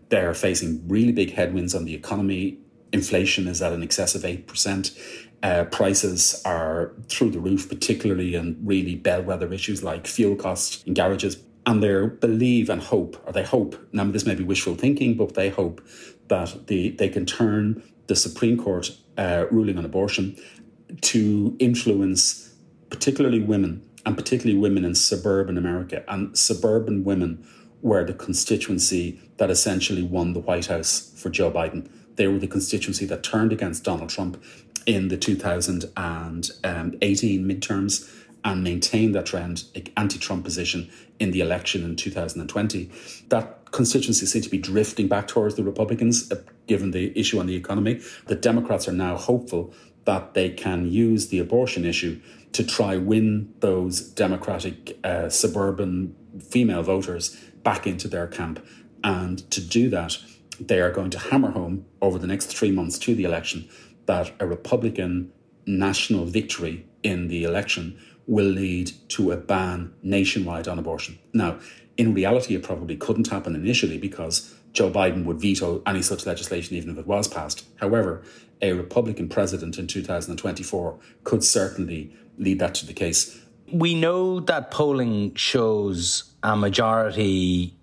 They're 0.08 0.34
facing 0.34 0.86
really 0.86 1.12
big 1.12 1.32
headwinds 1.32 1.74
on 1.74 1.84
the 1.84 1.94
economy. 1.94 2.58
Inflation 2.92 3.48
is 3.48 3.60
at 3.60 3.72
an 3.72 3.82
excess 3.82 4.14
of 4.14 4.24
eight 4.24 4.46
percent. 4.46 4.96
Uh, 5.42 5.64
prices 5.64 6.40
are 6.44 6.92
through 7.08 7.30
the 7.30 7.40
roof, 7.40 7.68
particularly 7.68 8.34
in 8.34 8.56
really 8.62 8.94
bellwether 8.94 9.52
issues 9.52 9.82
like 9.82 10.06
fuel 10.06 10.36
costs 10.36 10.82
in 10.84 10.94
garages. 10.94 11.36
And 11.66 11.82
they 11.82 12.06
believe 12.06 12.70
and 12.70 12.82
hope, 12.82 13.20
or 13.26 13.32
they 13.32 13.42
hope, 13.42 13.74
now 13.92 14.04
this 14.04 14.26
may 14.26 14.34
be 14.34 14.44
wishful 14.44 14.74
thinking, 14.74 15.16
but 15.16 15.34
they 15.34 15.48
hope 15.48 15.80
that 16.28 16.66
the, 16.66 16.90
they 16.90 17.08
can 17.08 17.26
turn 17.26 17.82
the 18.06 18.16
Supreme 18.16 18.58
Court 18.58 18.90
uh, 19.16 19.46
ruling 19.50 19.78
on 19.78 19.84
abortion 19.84 20.36
to 21.00 21.56
influence 21.58 22.43
particularly 22.94 23.40
women 23.40 23.82
and 24.06 24.16
particularly 24.16 24.56
women 24.56 24.84
in 24.84 24.94
suburban 24.94 25.58
America. 25.58 26.04
And 26.06 26.38
suburban 26.38 27.02
women 27.02 27.44
were 27.82 28.04
the 28.04 28.14
constituency 28.14 29.18
that 29.38 29.50
essentially 29.50 30.04
won 30.04 30.32
the 30.32 30.38
White 30.38 30.66
House 30.66 31.12
for 31.16 31.28
Joe 31.28 31.50
Biden. 31.50 31.90
They 32.14 32.28
were 32.28 32.38
the 32.38 32.46
constituency 32.46 33.04
that 33.06 33.24
turned 33.24 33.52
against 33.52 33.82
Donald 33.82 34.10
Trump 34.10 34.40
in 34.86 35.08
the 35.08 35.16
2018 35.16 37.44
midterms 37.44 38.08
and 38.44 38.62
maintained 38.62 39.16
that 39.16 39.26
trend, 39.26 39.64
anti 39.96 40.20
Trump 40.20 40.44
position 40.44 40.88
in 41.18 41.32
the 41.32 41.40
election 41.40 41.82
in 41.82 41.96
2020. 41.96 42.92
That 43.30 43.72
constituency 43.72 44.26
seemed 44.26 44.44
to 44.44 44.50
be 44.50 44.58
drifting 44.58 45.08
back 45.08 45.26
towards 45.26 45.56
the 45.56 45.64
Republicans, 45.64 46.30
uh, 46.30 46.36
given 46.68 46.92
the 46.92 47.12
issue 47.18 47.40
on 47.40 47.46
the 47.46 47.56
economy. 47.56 48.00
The 48.26 48.36
Democrats 48.36 48.86
are 48.86 48.92
now 48.92 49.16
hopeful 49.16 49.74
that 50.04 50.34
they 50.34 50.50
can 50.50 50.90
use 50.90 51.28
the 51.28 51.38
abortion 51.38 51.84
issue 51.84 52.20
to 52.52 52.64
try 52.64 52.96
win 52.96 53.52
those 53.60 54.00
Democratic 54.00 54.98
uh, 55.02 55.28
suburban 55.28 56.14
female 56.40 56.82
voters 56.82 57.36
back 57.62 57.86
into 57.86 58.06
their 58.08 58.26
camp. 58.26 58.64
And 59.02 59.50
to 59.50 59.60
do 59.60 59.90
that, 59.90 60.18
they 60.60 60.80
are 60.80 60.90
going 60.90 61.10
to 61.10 61.18
hammer 61.18 61.50
home 61.50 61.84
over 62.00 62.18
the 62.18 62.26
next 62.26 62.46
three 62.46 62.70
months 62.70 62.98
to 63.00 63.14
the 63.14 63.24
election 63.24 63.68
that 64.06 64.32
a 64.38 64.46
Republican 64.46 65.32
national 65.66 66.26
victory 66.26 66.86
in 67.02 67.28
the 67.28 67.44
election 67.44 67.98
will 68.26 68.46
lead 68.46 68.90
to 69.08 69.32
a 69.32 69.36
ban 69.36 69.92
nationwide 70.02 70.68
on 70.68 70.78
abortion. 70.78 71.18
Now, 71.32 71.58
in 71.96 72.14
reality, 72.14 72.54
it 72.54 72.62
probably 72.62 72.96
couldn't 72.96 73.28
happen 73.28 73.54
initially 73.54 73.98
because 73.98 74.53
Joe 74.74 74.90
Biden 74.90 75.24
would 75.24 75.40
veto 75.40 75.82
any 75.86 76.02
such 76.02 76.26
legislation 76.26 76.76
even 76.76 76.90
if 76.90 76.98
it 76.98 77.06
was 77.06 77.28
passed. 77.28 77.64
However, 77.76 78.22
a 78.60 78.72
Republican 78.72 79.28
president 79.28 79.78
in 79.78 79.86
2024 79.86 80.98
could 81.22 81.42
certainly 81.44 82.14
lead 82.36 82.58
that 82.58 82.74
to 82.74 82.86
the 82.86 82.92
case. 82.92 83.40
We 83.72 83.94
know 83.94 84.40
that 84.40 84.70
polling 84.70 85.34
shows 85.36 86.34
a 86.42 86.56
majority 86.56 87.74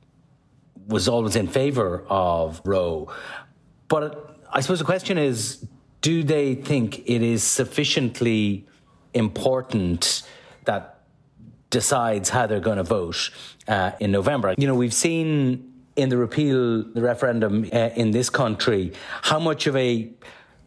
was 0.88 1.07
always 1.07 1.36
in 1.36 1.48
favour 1.48 2.03
of 2.10 2.62
Roe. 2.65 3.12
But 3.88 4.38
I 4.51 4.60
suppose 4.62 4.79
the 4.79 4.86
question 4.86 5.17
is 5.17 5.65
do 6.01 6.24
they 6.24 6.55
think 6.55 7.00
it 7.07 7.21
is 7.21 7.43
sufficiently 7.43 8.67
important 9.13 10.24
that 10.65 11.03
decides 11.69 12.29
how 12.29 12.48
they're 12.48 12.60
going 12.60 12.77
to 12.77 12.83
vote 12.83 13.29
uh, 13.67 13.91
in 14.00 14.12
November? 14.12 14.55
You 14.57 14.67
know, 14.67 14.75
we've 14.75 14.93
seen 14.93 15.71
in 15.95 16.10
the 16.10 16.17
repeal, 16.17 16.83
the 16.83 17.01
referendum 17.01 17.69
uh, 17.74 17.89
in 17.95 18.12
this 18.12 18.29
country, 18.29 18.93
how 19.24 19.39
much 19.39 19.67
of 19.67 19.75
a 19.75 20.12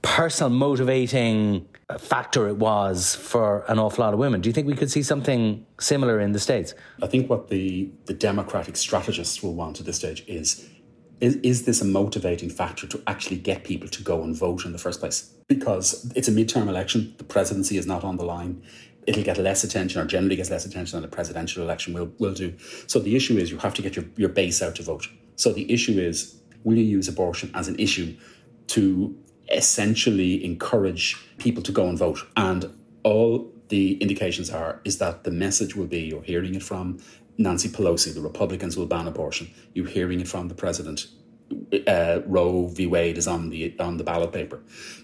personal 0.02 0.50
motivating 0.50 1.66
factor 1.98 2.48
it 2.48 2.56
was 2.56 3.14
for 3.14 3.64
an 3.68 3.78
awful 3.78 4.04
lot 4.04 4.12
of 4.12 4.18
women. 4.18 4.40
Do 4.40 4.48
you 4.48 4.52
think 4.52 4.66
we 4.66 4.74
could 4.74 4.90
see 4.90 5.02
something 5.02 5.64
similar 5.78 6.20
in 6.20 6.32
the 6.32 6.38
States? 6.38 6.74
I 7.02 7.06
think 7.06 7.28
what 7.28 7.48
the, 7.48 7.90
the 8.06 8.14
Democratic 8.14 8.76
strategists 8.76 9.42
will 9.42 9.54
want 9.54 9.80
at 9.80 9.86
this 9.86 9.96
stage 9.96 10.24
is, 10.26 10.68
is 11.20 11.36
is 11.36 11.64
this 11.64 11.80
a 11.80 11.84
motivating 11.84 12.50
factor 12.50 12.86
to 12.86 13.02
actually 13.06 13.36
get 13.36 13.64
people 13.64 13.88
to 13.88 14.02
go 14.02 14.22
and 14.22 14.36
vote 14.36 14.64
in 14.64 14.72
the 14.72 14.78
first 14.78 15.00
place? 15.00 15.30
Because 15.46 16.10
it's 16.16 16.28
a 16.28 16.32
midterm 16.32 16.68
election, 16.68 17.14
the 17.18 17.24
presidency 17.24 17.76
is 17.76 17.86
not 17.86 18.02
on 18.02 18.16
the 18.16 18.24
line. 18.24 18.62
It'll 19.06 19.23
get 19.23 19.38
less 19.38 19.64
attention, 19.64 20.00
or 20.00 20.06
generally 20.06 20.37
gets 20.37 20.50
less 20.50 20.64
attention 20.66 20.96
than 20.96 21.04
a 21.04 21.12
presidential 21.12 21.62
election 21.62 21.92
will, 21.92 22.11
will 22.18 22.34
do. 22.34 22.54
So 22.87 22.99
the 22.99 23.16
issue 23.16 23.37
is 23.37 23.50
you 23.50 23.58
have 23.58 23.75
to 23.75 23.82
get 23.82 23.96
your, 23.96 24.04
your 24.16 24.30
base 24.30 24.62
out 24.62 24.76
to 24.76 24.82
vote. 24.82 25.08
So 25.37 25.52
the 25.52 25.70
issue 25.73 25.99
is 25.99 26.40
will 26.62 26.76
you 26.76 26.84
use 26.84 27.08
abortion 27.08 27.50
as 27.54 27.68
an 27.68 27.78
issue 27.78 28.16
to 28.68 29.16
essentially 29.50 30.44
encourage 30.44 31.16
people 31.38 31.62
to 31.62 31.73
go 31.73 31.88
and 31.88 31.99
vote. 31.99 32.20
And 32.37 32.75
all 33.02 33.52
the 33.68 33.94
indications 33.99 34.50
are 34.50 34.80
is 34.84 34.99
that 34.99 35.25
the 35.25 35.30
message 35.30 35.76
will 35.76 35.87
be 35.87 36.00
you're 36.00 36.23
hearing 36.23 36.54
it 36.54 36.62
from 36.62 36.99
Nancy 37.37 37.68
Pelosi, 37.68 38.14
the 38.14 38.20
Republicans 38.20 38.76
will 38.76 38.87
ban 38.87 39.08
abortion. 39.08 39.50
You're 39.75 39.88
hearing 39.88 40.20
it 40.20 40.28
from 40.28 40.49
the 40.49 40.54
president. 40.54 41.06
Uh, 41.86 42.20
Roe 42.26 42.68
v. 42.68 42.86
Wade 42.86 43.18
is 43.18 43.26
on 43.26 43.50
the 43.50 43.74
on 43.78 43.96
the 43.98 44.04
ballot 44.04 44.32
paper, 44.32 44.60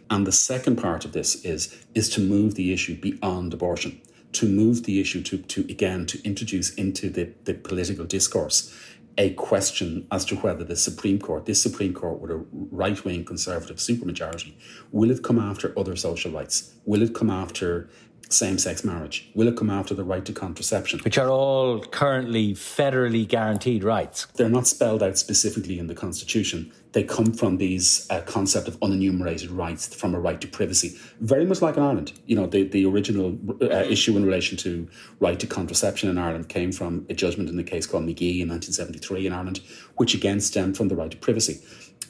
and 0.09 0.27
the 0.27 0.33
second 0.33 0.77
part 0.77 1.05
of 1.05 1.13
this 1.13 1.45
is 1.45 1.85
is 1.95 2.09
to 2.11 2.21
move 2.21 2.55
the 2.55 2.73
issue 2.73 2.97
beyond 2.97 3.53
abortion, 3.53 4.01
to 4.33 4.47
move 4.47 4.85
the 4.85 5.01
issue 5.01 5.23
to 5.23 5.39
to 5.39 5.61
again 5.63 6.07
to 6.07 6.23
introduce 6.25 6.75
into 6.75 7.11
the 7.11 7.33
the 7.45 7.55
political 7.55 8.05
discourse 8.05 8.75
a 9.19 9.31
question 9.35 10.07
as 10.11 10.25
to 10.25 10.37
whether 10.37 10.65
the 10.65 10.77
Supreme 10.77 11.19
Court, 11.19 11.45
this 11.45 11.61
Supreme 11.61 11.93
Court 11.93 12.21
with 12.21 12.31
a 12.31 12.45
right 12.53 13.05
wing 13.05 13.25
conservative 13.25 13.77
supermajority, 13.77 14.55
will 14.93 15.11
it 15.11 15.23
come 15.23 15.39
after 15.39 15.79
other 15.79 15.95
social 15.95 16.33
rights? 16.33 16.75
Will 16.87 17.03
it 17.03 17.15
come 17.15 17.29
after 17.29 17.91
same 18.33 18.59
sex 18.59 18.85
marriage? 18.85 19.29
Will 19.35 19.49
it 19.49 19.57
come 19.57 19.71
after 19.71 19.95
the 19.95 20.05
right 20.05 20.25
to 20.25 20.33
contraception? 20.33 21.01
Which 21.01 21.19
are 21.19 21.29
all 21.29 21.81
currently 21.81 22.55
federally 22.55 23.27
guaranteed 23.27 23.85
rights. 23.85 24.27
They're 24.35 24.49
not 24.49 24.67
spelled 24.67 25.03
out 25.03 25.19
specifically 25.19 25.79
in 25.79 25.87
the 25.87 25.95
Constitution. 25.95 26.73
They 26.93 27.05
come 27.05 27.33
from 27.33 27.59
these 27.59 28.07
uh, 28.11 28.21
concept 28.23 28.67
of 28.67 28.79
unenumerated 28.81 29.57
rights, 29.57 29.95
from 29.95 30.15
a 30.15 30.21
right 30.21 30.41
to 30.41 30.49
privacy, 30.49 30.99
very 31.21 31.45
much 31.45 31.63
like 31.63 31.77
in 31.77 31.83
Ireland. 31.83 32.13
You 32.27 32.37
know, 32.37 32.47
the, 32.47 32.65
the 32.65 32.85
original 32.87 33.39
uh, 33.63 33.85
issue 33.85 34.17
in 34.17 34.25
relation 34.25 34.57
to 34.59 34.89
right 35.21 35.39
to 35.39 35.47
contraception 35.47 36.11
in 36.11 36.19
Ireland 36.19 36.49
came 36.49 36.73
from 36.73 37.07
a 37.09 37.15
judgment 37.15 37.49
in 37.49 37.57
the 37.57 37.65
case 37.65 37.87
called 37.87 38.05
McGee 38.05 38.41
in 38.41 38.49
1973 38.49 39.27
in 39.27 39.33
Ireland, 39.33 39.61
which 39.97 40.15
again 40.15 40.41
stemmed 40.41 40.77
from 40.77 40.89
the 40.89 40.97
right 40.97 41.11
to 41.11 41.17
privacy. 41.17 41.61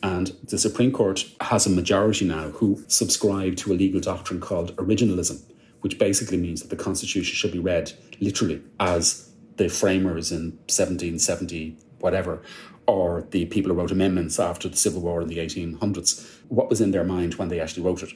And 0.03 0.29
the 0.45 0.59
Supreme 0.59 0.93
Court 0.93 1.27
has 1.43 1.67
a 1.67 1.71
majority 1.71 2.25
now 2.25 2.49
who 2.51 2.83
subscribe 2.87 3.57
to 3.57 3.73
a 3.73 3.75
legal 3.75 4.01
doctrine 4.01 4.41
called 4.41 4.75
originalism 4.77 5.43
which 5.81 5.99
basically 5.99 6.37
means 6.37 6.61
that 6.63 6.71
the 6.71 6.83
Constitution 6.83 7.35
should 7.35 7.53
be 7.53 7.59
read 7.59 7.93
literally 8.21 8.63
as 8.79 9.31
the 9.57 9.69
framers 9.69 10.33
in 10.33 10.53
1770, 10.69 11.77
whatever, 11.99 12.43
or 12.87 13.27
the 13.31 13.47
people 13.47 13.71
who 13.71 13.79
wrote 13.79 13.91
amendments 13.91 14.39
after 14.41 14.69
the 14.69 14.77
Civil 14.77 15.03
War 15.03 15.21
in 15.21 15.29
the 15.29 15.39
1800s, 15.39 16.41
what 16.49 16.69
was 16.69 16.81
in 16.81 16.91
their 16.91 17.05
mind 17.05 17.35
when 17.35 17.49
they 17.49 17.61
actually 17.61 17.83
wrote 17.83 18.03
it. 18.03 18.11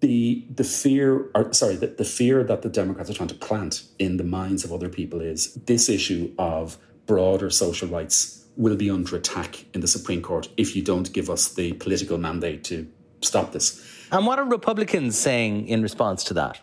The 0.00 0.46
the 0.48 0.64
fear, 0.64 1.28
or 1.34 1.52
sorry, 1.52 1.74
the, 1.74 1.88
the 1.88 2.04
fear 2.04 2.44
that 2.44 2.62
the 2.62 2.68
Democrats 2.68 3.10
are 3.10 3.14
trying 3.14 3.28
to 3.28 3.34
plant 3.34 3.82
in 3.98 4.16
the 4.16 4.24
minds 4.24 4.64
of 4.64 4.72
other 4.72 4.88
people 4.88 5.20
is 5.20 5.54
this 5.54 5.88
issue 5.88 6.32
of 6.38 6.78
broader 7.06 7.50
social 7.50 7.88
rights 7.88 8.46
will 8.56 8.76
be 8.76 8.90
under 8.90 9.16
attack 9.16 9.64
in 9.74 9.80
the 9.80 9.88
Supreme 9.88 10.22
Court 10.22 10.48
if 10.56 10.76
you 10.76 10.82
don't 10.82 11.12
give 11.12 11.28
us 11.28 11.52
the 11.52 11.72
political 11.74 12.18
mandate 12.18 12.64
to 12.64 12.86
stop 13.20 13.52
this. 13.52 13.84
And 14.12 14.26
what 14.26 14.38
are 14.38 14.44
Republicans 14.44 15.16
saying 15.16 15.68
in 15.68 15.80
response 15.82 16.22
to 16.24 16.34
that? 16.34 16.60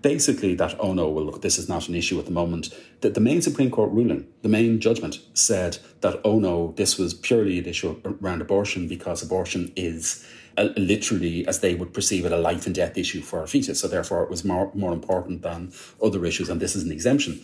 Basically, 0.00 0.54
that, 0.54 0.74
oh 0.80 0.94
no, 0.94 1.10
well, 1.10 1.26
look, 1.26 1.42
this 1.42 1.58
is 1.58 1.68
not 1.68 1.88
an 1.88 1.94
issue 1.94 2.18
at 2.18 2.24
the 2.24 2.30
moment. 2.30 2.74
That 3.02 3.12
the 3.12 3.20
main 3.20 3.42
Supreme 3.42 3.70
Court 3.70 3.90
ruling, 3.90 4.26
the 4.40 4.48
main 4.48 4.80
judgment 4.80 5.18
said 5.34 5.76
that, 6.00 6.18
oh 6.24 6.38
no, 6.38 6.72
this 6.78 6.96
was 6.96 7.12
purely 7.12 7.58
an 7.58 7.66
issue 7.66 8.00
around 8.22 8.40
abortion 8.40 8.88
because 8.88 9.22
abortion 9.22 9.70
is 9.76 10.26
a, 10.56 10.64
literally, 10.76 11.46
as 11.46 11.60
they 11.60 11.74
would 11.74 11.92
perceive 11.92 12.24
it, 12.24 12.32
a 12.32 12.38
life 12.38 12.64
and 12.64 12.74
death 12.74 12.96
issue 12.96 13.20
for 13.20 13.42
a 13.42 13.46
fetus. 13.46 13.80
So 13.80 13.86
therefore, 13.86 14.22
it 14.22 14.30
was 14.30 14.42
more, 14.42 14.70
more 14.74 14.94
important 14.94 15.42
than 15.42 15.72
other 16.02 16.24
issues, 16.24 16.48
and 16.48 16.60
this 16.60 16.74
is 16.74 16.82
an 16.82 16.92
exemption. 16.92 17.42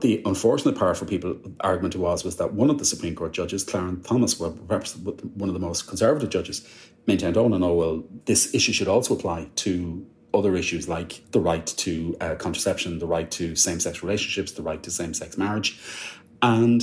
The 0.00 0.20
unfortunate 0.26 0.76
part 0.76 0.98
for 0.98 1.06
people, 1.06 1.38
argument 1.60 1.96
was, 1.96 2.24
was 2.24 2.36
that 2.36 2.52
one 2.52 2.68
of 2.68 2.78
the 2.78 2.84
Supreme 2.84 3.14
Court 3.14 3.32
judges, 3.32 3.64
Clarence 3.64 4.06
Thomas, 4.06 4.34
perhaps 4.34 4.96
one 4.96 5.48
of 5.48 5.54
the 5.54 5.60
most 5.60 5.86
conservative 5.86 6.30
judges, 6.30 6.66
maintained, 7.06 7.36
oh, 7.36 7.48
no, 7.48 7.58
no, 7.58 7.72
well, 7.72 8.04
this 8.24 8.54
issue 8.54 8.72
should 8.72 8.88
also 8.88 9.14
apply 9.14 9.50
to 9.56 10.06
other 10.34 10.56
issues 10.56 10.88
like 10.88 11.22
the 11.32 11.40
right 11.40 11.66
to 11.66 12.16
uh, 12.20 12.34
contraception, 12.34 12.98
the 12.98 13.06
right 13.06 13.30
to 13.30 13.56
same 13.56 13.80
sex 13.80 14.02
relationships, 14.02 14.52
the 14.52 14.62
right 14.62 14.82
to 14.82 14.90
same 14.90 15.14
sex 15.14 15.38
marriage. 15.38 15.80
And 16.42 16.82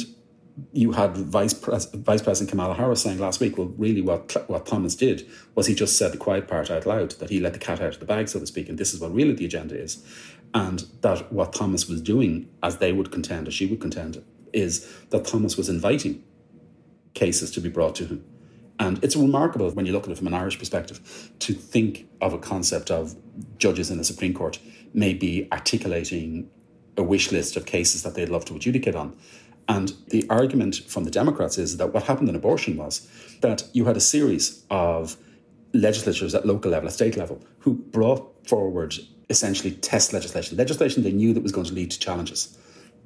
you 0.71 0.91
had 0.91 1.17
Vice, 1.17 1.53
Pres- 1.53 1.89
Vice 1.93 2.21
President 2.21 2.49
Kamala 2.49 2.75
Harris 2.75 3.01
saying 3.01 3.19
last 3.19 3.39
week, 3.39 3.57
well, 3.57 3.73
really 3.77 4.01
what, 4.01 4.35
what 4.47 4.65
Thomas 4.65 4.95
did 4.95 5.27
was 5.55 5.67
he 5.67 5.75
just 5.75 5.97
said 5.97 6.11
the 6.13 6.17
quiet 6.17 6.47
part 6.47 6.71
out 6.71 6.85
loud, 6.85 7.11
that 7.11 7.29
he 7.29 7.39
let 7.39 7.53
the 7.53 7.59
cat 7.59 7.81
out 7.81 7.93
of 7.93 7.99
the 7.99 8.05
bag, 8.05 8.29
so 8.29 8.39
to 8.39 8.45
speak, 8.45 8.69
and 8.69 8.77
this 8.77 8.93
is 8.93 8.99
what 8.99 9.13
really 9.13 9.33
the 9.33 9.45
agenda 9.45 9.75
is 9.75 10.03
and 10.53 10.85
that 11.01 11.31
what 11.31 11.53
Thomas 11.53 11.87
was 11.87 12.01
doing, 12.01 12.49
as 12.61 12.77
they 12.77 12.91
would 12.91 13.11
contend, 13.11 13.47
as 13.47 13.53
she 13.53 13.65
would 13.65 13.81
contend, 13.81 14.23
is 14.51 14.87
that 15.09 15.25
Thomas 15.25 15.57
was 15.57 15.67
inviting 15.67 16.23
cases 17.13 17.51
to 17.51 17.61
be 17.61 17.69
brought 17.69 17.95
to 17.95 18.05
him. 18.05 18.25
And 18.83 19.01
it's 19.01 19.15
remarkable 19.15 19.71
when 19.71 19.85
you 19.85 19.93
look 19.93 20.03
at 20.03 20.11
it 20.11 20.17
from 20.17 20.27
an 20.27 20.33
Irish 20.33 20.59
perspective 20.59 21.31
to 21.39 21.53
think 21.53 22.05
of 22.19 22.33
a 22.33 22.37
concept 22.37 22.91
of 22.91 23.15
judges 23.57 23.89
in 23.89 23.97
the 23.97 24.03
Supreme 24.03 24.33
Court 24.33 24.59
maybe 24.93 25.47
articulating 25.53 26.49
a 26.97 27.03
wish 27.03 27.31
list 27.31 27.55
of 27.55 27.65
cases 27.65 28.03
that 28.03 28.13
they'd 28.13 28.27
love 28.27 28.43
to 28.45 28.55
adjudicate 28.55 28.93
on. 28.93 29.15
And 29.69 29.93
the 30.09 30.27
argument 30.29 30.81
from 30.87 31.05
the 31.05 31.11
Democrats 31.11 31.57
is 31.57 31.77
that 31.77 31.93
what 31.93 32.03
happened 32.03 32.27
in 32.27 32.35
abortion 32.35 32.75
was 32.75 33.07
that 33.39 33.63
you 33.71 33.85
had 33.85 33.95
a 33.95 34.01
series 34.01 34.65
of 34.69 35.15
legislatures 35.73 36.35
at 36.35 36.45
local 36.45 36.69
level, 36.69 36.89
at 36.89 36.93
state 36.93 37.15
level, 37.15 37.41
who 37.59 37.75
brought 37.75 38.45
forward 38.45 38.95
essentially 39.29 39.71
test 39.71 40.11
legislation, 40.11 40.57
legislation 40.57 41.03
they 41.03 41.13
knew 41.13 41.33
that 41.33 41.41
was 41.41 41.53
going 41.53 41.65
to 41.67 41.73
lead 41.73 41.89
to 41.91 41.99
challenges, 41.99 42.57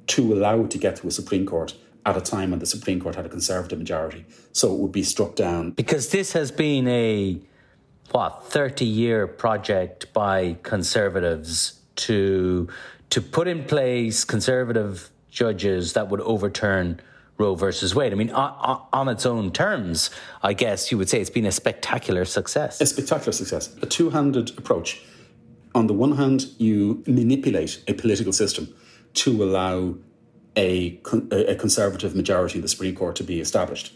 to 0.08 0.34
allow 0.34 0.60
it 0.64 0.72
to 0.72 0.78
get 0.78 0.96
to 0.96 1.06
a 1.06 1.12
Supreme 1.12 1.46
Court 1.46 1.72
at 2.08 2.16
a 2.16 2.20
time 2.20 2.50
when 2.50 2.58
the 2.58 2.66
Supreme 2.66 3.00
Court 3.00 3.14
had 3.14 3.26
a 3.26 3.28
Conservative 3.28 3.78
majority. 3.78 4.24
So 4.52 4.72
it 4.72 4.78
would 4.80 4.92
be 4.92 5.02
struck 5.02 5.36
down. 5.36 5.72
Because 5.72 6.08
this 6.08 6.32
has 6.32 6.50
been 6.50 6.88
a 6.88 7.40
what, 8.10 8.46
30 8.46 8.84
year 8.84 9.26
project 9.26 10.12
by 10.14 10.56
conservatives 10.62 11.80
to, 11.96 12.68
to 13.10 13.20
put 13.20 13.46
in 13.46 13.64
place 13.64 14.24
conservative 14.24 15.10
judges 15.30 15.92
that 15.92 16.08
would 16.08 16.22
overturn 16.22 17.00
Roe 17.36 17.54
versus 17.54 17.94
Wade. 17.94 18.12
I 18.12 18.16
mean, 18.16 18.30
on, 18.30 18.82
on, 18.92 19.08
its 19.08 19.24
own 19.24 19.52
terms, 19.52 20.10
I 20.42 20.54
guess 20.54 20.90
you 20.90 20.98
would 20.98 21.08
say 21.08 21.20
it's 21.20 21.30
been 21.30 21.46
a 21.46 21.52
spectacular 21.52 22.24
success. 22.24 22.80
A 22.80 22.86
spectacular 22.86 23.32
success. 23.32 23.76
A 23.80 23.86
two 23.86 24.10
handed 24.10 24.58
approach. 24.58 25.02
On 25.74 25.86
the 25.86 25.92
one 25.92 26.16
hand, 26.16 26.46
you 26.58 27.04
manipulate 27.06 27.84
a 27.86 27.92
political 27.92 28.32
system 28.32 28.74
to 29.14 29.44
allow 29.44 29.94
a, 30.58 31.00
a 31.30 31.54
conservative 31.54 32.14
majority 32.14 32.56
in 32.56 32.62
the 32.62 32.68
Supreme 32.68 32.96
Court 32.96 33.14
to 33.16 33.24
be 33.24 33.40
established. 33.40 33.94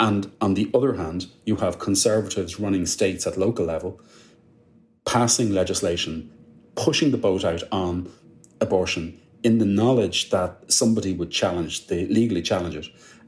And 0.00 0.32
on 0.40 0.54
the 0.54 0.70
other 0.72 0.94
hand, 0.94 1.26
you 1.44 1.56
have 1.56 1.78
conservatives 1.78 2.58
running 2.58 2.86
states 2.86 3.26
at 3.26 3.36
local 3.36 3.66
level, 3.66 4.00
passing 5.04 5.50
legislation, 5.52 6.32
pushing 6.74 7.10
the 7.10 7.18
boat 7.18 7.44
out 7.44 7.62
on 7.70 8.10
abortion 8.62 9.20
in 9.42 9.58
the 9.58 9.66
knowledge 9.66 10.30
that 10.30 10.72
somebody 10.72 11.12
would 11.12 11.30
challenge 11.30 11.86
the 11.88 12.06
legally 12.06 12.42
challenge 12.42 12.76
it 12.76 12.86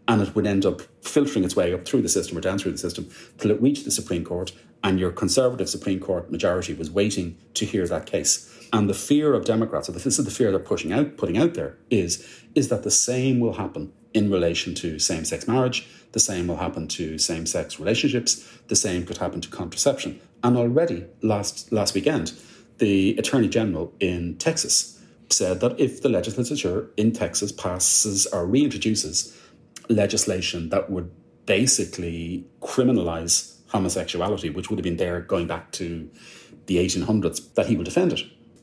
and 0.08 0.20
it 0.20 0.34
would 0.34 0.46
end 0.46 0.66
up 0.66 0.82
filtering 1.02 1.44
its 1.44 1.56
way 1.56 1.72
up 1.72 1.84
through 1.86 2.02
the 2.02 2.08
system 2.08 2.36
or 2.36 2.40
down 2.40 2.58
through 2.58 2.72
the 2.72 2.78
system 2.78 3.08
till 3.38 3.50
it 3.50 3.62
reached 3.62 3.84
the 3.84 3.90
Supreme 3.90 4.24
Court 4.24 4.52
and 4.82 4.98
your 4.98 5.12
conservative 5.12 5.68
Supreme 5.68 6.00
Court 6.00 6.30
majority 6.30 6.74
was 6.74 6.90
waiting 6.90 7.38
to 7.54 7.64
hear 7.64 7.86
that 7.86 8.06
case. 8.06 8.48
And 8.72 8.88
the 8.88 8.94
fear 8.94 9.34
of 9.34 9.44
Democrats, 9.44 9.88
or 9.88 9.92
this 9.92 10.06
is 10.06 10.16
the 10.16 10.30
fear 10.30 10.50
they're 10.50 10.60
pushing 10.60 10.92
out, 10.92 11.16
putting 11.16 11.36
out 11.36 11.54
there, 11.54 11.76
is, 11.90 12.26
is 12.54 12.68
that 12.68 12.82
the 12.82 12.90
same 12.90 13.38
will 13.38 13.54
happen 13.54 13.92
in 14.14 14.30
relation 14.30 14.74
to 14.76 14.98
same 14.98 15.24
sex 15.24 15.46
marriage, 15.46 15.86
the 16.12 16.20
same 16.20 16.46
will 16.46 16.56
happen 16.56 16.88
to 16.88 17.18
same 17.18 17.46
sex 17.46 17.78
relationships, 17.78 18.46
the 18.68 18.76
same 18.76 19.04
could 19.06 19.18
happen 19.18 19.40
to 19.40 19.48
contraception. 19.48 20.20
And 20.42 20.56
already 20.56 21.06
last 21.22 21.70
last 21.72 21.94
weekend, 21.94 22.32
the 22.78 23.16
Attorney 23.18 23.48
General 23.48 23.92
in 24.00 24.36
Texas 24.38 25.00
said 25.30 25.60
that 25.60 25.78
if 25.78 26.02
the 26.02 26.08
legislature 26.08 26.90
in 26.96 27.12
Texas 27.12 27.52
passes 27.52 28.26
or 28.26 28.46
reintroduces 28.46 29.36
legislation 29.88 30.68
that 30.70 30.90
would 30.90 31.10
basically 31.46 32.46
criminalize 32.60 33.51
homosexuality, 33.72 34.50
which 34.50 34.70
would 34.70 34.78
have 34.78 34.84
been 34.84 34.96
there 34.96 35.20
going 35.20 35.46
back 35.46 35.72
to 35.72 36.08
the 36.66 36.76
1800s, 36.76 37.54
that 37.54 37.66
he 37.66 37.76
will 37.76 37.84
defend 37.84 38.12
it. 38.12 38.20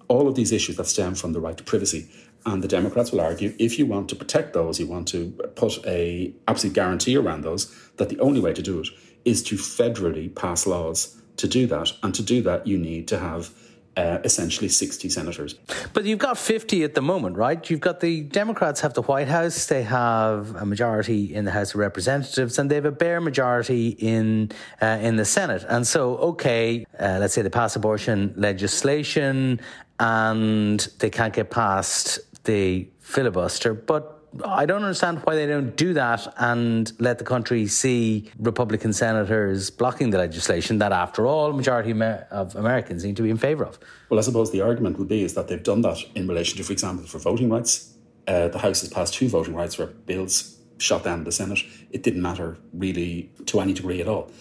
All 0.08 0.28
of 0.28 0.36
these 0.36 0.51
issues 0.51 0.78
that 0.78 0.86
stem 0.86 1.16
from 1.16 1.34
the 1.34 1.39
right 1.39 1.58
to 1.58 1.63
privacy. 1.63 2.10
And 2.46 2.63
the 2.63 2.68
Democrats 2.68 3.12
will 3.12 3.22
argue 3.22 3.54
if 3.60 3.78
you 3.78 3.86
want 3.86 4.10
to 4.10 4.16
protect 4.16 4.54
those, 4.54 4.80
you 4.80 4.88
want 4.88 5.08
to 5.10 5.32
put 5.56 5.86
a 5.86 6.34
absolute 6.48 6.74
guarantee 6.74 7.18
around 7.18 7.42
those, 7.42 7.75
that 7.98 8.10
the 8.10 8.20
only 8.20 8.39
way 8.39 8.54
to 8.54 8.62
do 8.62 8.80
it 8.80 8.88
is 9.25 9.44
to 9.44 9.56
federally 9.56 10.34
pass 10.34 10.66
laws 10.66 11.22
to 11.38 11.48
do 11.48 11.68
that. 11.68 11.92
And 12.01 12.16
to 12.16 12.24
do 12.24 12.42
that, 12.44 12.66
you 12.66 12.78
need 12.78 13.08
to 13.10 13.20
have 13.20 13.51
uh, 14.00 14.22
essentially 14.24 14.70
60 14.70 15.10
senators. 15.10 15.56
But 15.94 16.06
you've 16.06 16.20
got 16.20 16.38
50 16.38 16.84
at 16.84 16.96
the 16.96 17.01
moment, 17.01 17.36
right? 17.36 17.70
You've 17.70 17.82
got 17.82 18.00
the 18.00 18.22
Democrats 18.22 18.79
have 18.82 18.94
the 18.94 19.01
White 19.01 19.27
House, 19.27 19.65
they 19.65 19.84
have 19.84 20.56
a 20.56 20.65
majority 20.65 21.34
in 21.34 21.44
the 21.46 21.51
House 21.51 21.74
of 21.74 21.79
Representatives, 21.79 22.58
and 22.58 22.72
they 22.72 22.75
have 22.75 22.86
a 22.86 22.91
bare 22.91 23.20
majority 23.20 23.89
in 23.89 24.51
uh, 24.82 25.00
in 25.01 25.18
the 25.18 25.25
Senate. 25.25 25.65
And 25.68 25.86
so, 25.86 26.15
okay, 26.32 26.86
uh, 27.00 27.18
let's 27.20 27.34
say 27.34 27.41
they 27.41 27.50
pass 27.50 27.75
abortion 27.75 28.34
legislation, 28.38 29.60
and 30.00 30.79
they 31.00 31.10
can't 31.10 31.34
get 31.34 31.50
past 31.50 32.20
the 32.46 32.88
filibuster, 33.00 33.74
but 33.74 34.19
I 34.43 34.65
don't 34.65 34.83
understand 34.83 35.19
why 35.24 35.36
they 35.36 35.48
don't 35.48 35.75
do 35.75 35.93
that 35.93 36.33
and 36.38 36.91
let 37.00 37.17
the 37.17 37.24
country 37.24 37.67
see 37.67 38.29
Republican 38.38 38.93
senators 38.93 39.69
blocking 39.69 40.12
the 40.12 40.17
legislation 40.17 40.77
that, 40.79 40.91
after 40.91 41.25
all, 41.25 41.51
majority 41.53 41.91
of 41.91 42.55
Americans 42.55 43.01
seem 43.01 43.15
to 43.15 43.24
be 43.24 43.29
in 43.29 43.38
favour 43.38 43.65
of. 43.65 43.79
Well, 44.09 44.19
I 44.19 44.21
suppose 44.21 44.51
the 44.51 44.62
argument 44.62 45.00
would 45.00 45.07
be 45.07 45.24
is 45.24 45.33
that 45.33 45.48
they've 45.48 45.62
done 45.62 45.81
that 45.81 45.98
in 46.15 46.27
relation 46.27 46.57
to, 46.57 46.63
for 46.63 46.74
example, 46.74 47.07
for 47.07 47.17
voting 47.17 47.50
rights. 47.50 47.93
Uh, 48.27 48.48
the 48.50 48.59
House 48.59 48.81
has 48.81 48.89
passed 48.89 49.15
two 49.15 49.27
voting 49.27 49.55
rights 49.55 49.77
where 49.77 49.88
bills 49.88 50.57
shot 50.77 51.03
down 51.03 51.24
the 51.24 51.31
Senate. 51.31 51.59
It 51.89 52.03
didn't 52.03 52.21
matter 52.21 52.57
really 52.74 53.31
to 53.48 53.59
any 53.59 53.74
degree 53.74 54.00
at 54.00 54.07
all. 54.07 54.31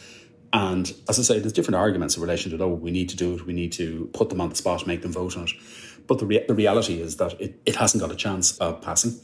And 0.53 0.93
as 1.09 1.19
I 1.19 1.23
say, 1.23 1.39
there's 1.39 1.53
different 1.53 1.77
arguments 1.77 2.17
in 2.17 2.23
relation 2.23 2.57
to, 2.57 2.63
oh, 2.65 2.69
we 2.69 2.91
need 2.91 3.09
to 3.11 3.17
do 3.17 3.35
it, 3.35 3.47
we 3.47 3.53
need 3.53 3.73
to 3.73 4.11
put 4.13 4.31
them 4.31 4.41
on 4.41 4.49
the 4.51 4.55
spot, 4.55 4.87
make 4.87 5.03
them 5.03 5.13
vote 5.13 5.37
on 5.37 5.45
it. 5.45 5.51
But 6.07 6.19
the, 6.19 6.27
rea- 6.27 6.47
the 6.47 6.55
reality 6.55 7.01
is 7.01 7.17
that 7.17 7.39
it, 7.41 7.61
it 7.67 7.77
hasn't 7.77 8.03
got 8.03 8.11
a 8.11 8.17
chance 8.17 8.57
of 8.59 8.81
passing 8.81 9.19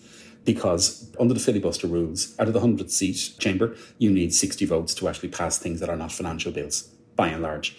because 0.45 1.11
under 1.19 1.35
the 1.35 1.41
filibuster 1.41 1.87
rules, 1.87 2.39
out 2.39 2.47
of 2.47 2.53
the 2.53 2.61
100 2.61 2.91
seat 2.91 3.35
chamber, 3.39 3.77
you 3.99 4.11
need 4.11 4.35
60 4.35 4.65
votes 4.67 4.95
to 4.95 5.09
actually 5.09 5.31
pass 5.31 5.59
things 5.59 5.81
that 5.81 5.89
are 5.89 5.97
not 5.97 6.13
financial 6.13 6.53
bills, 6.53 6.83
by 7.17 7.29
and 7.29 7.43
large. 7.43 7.77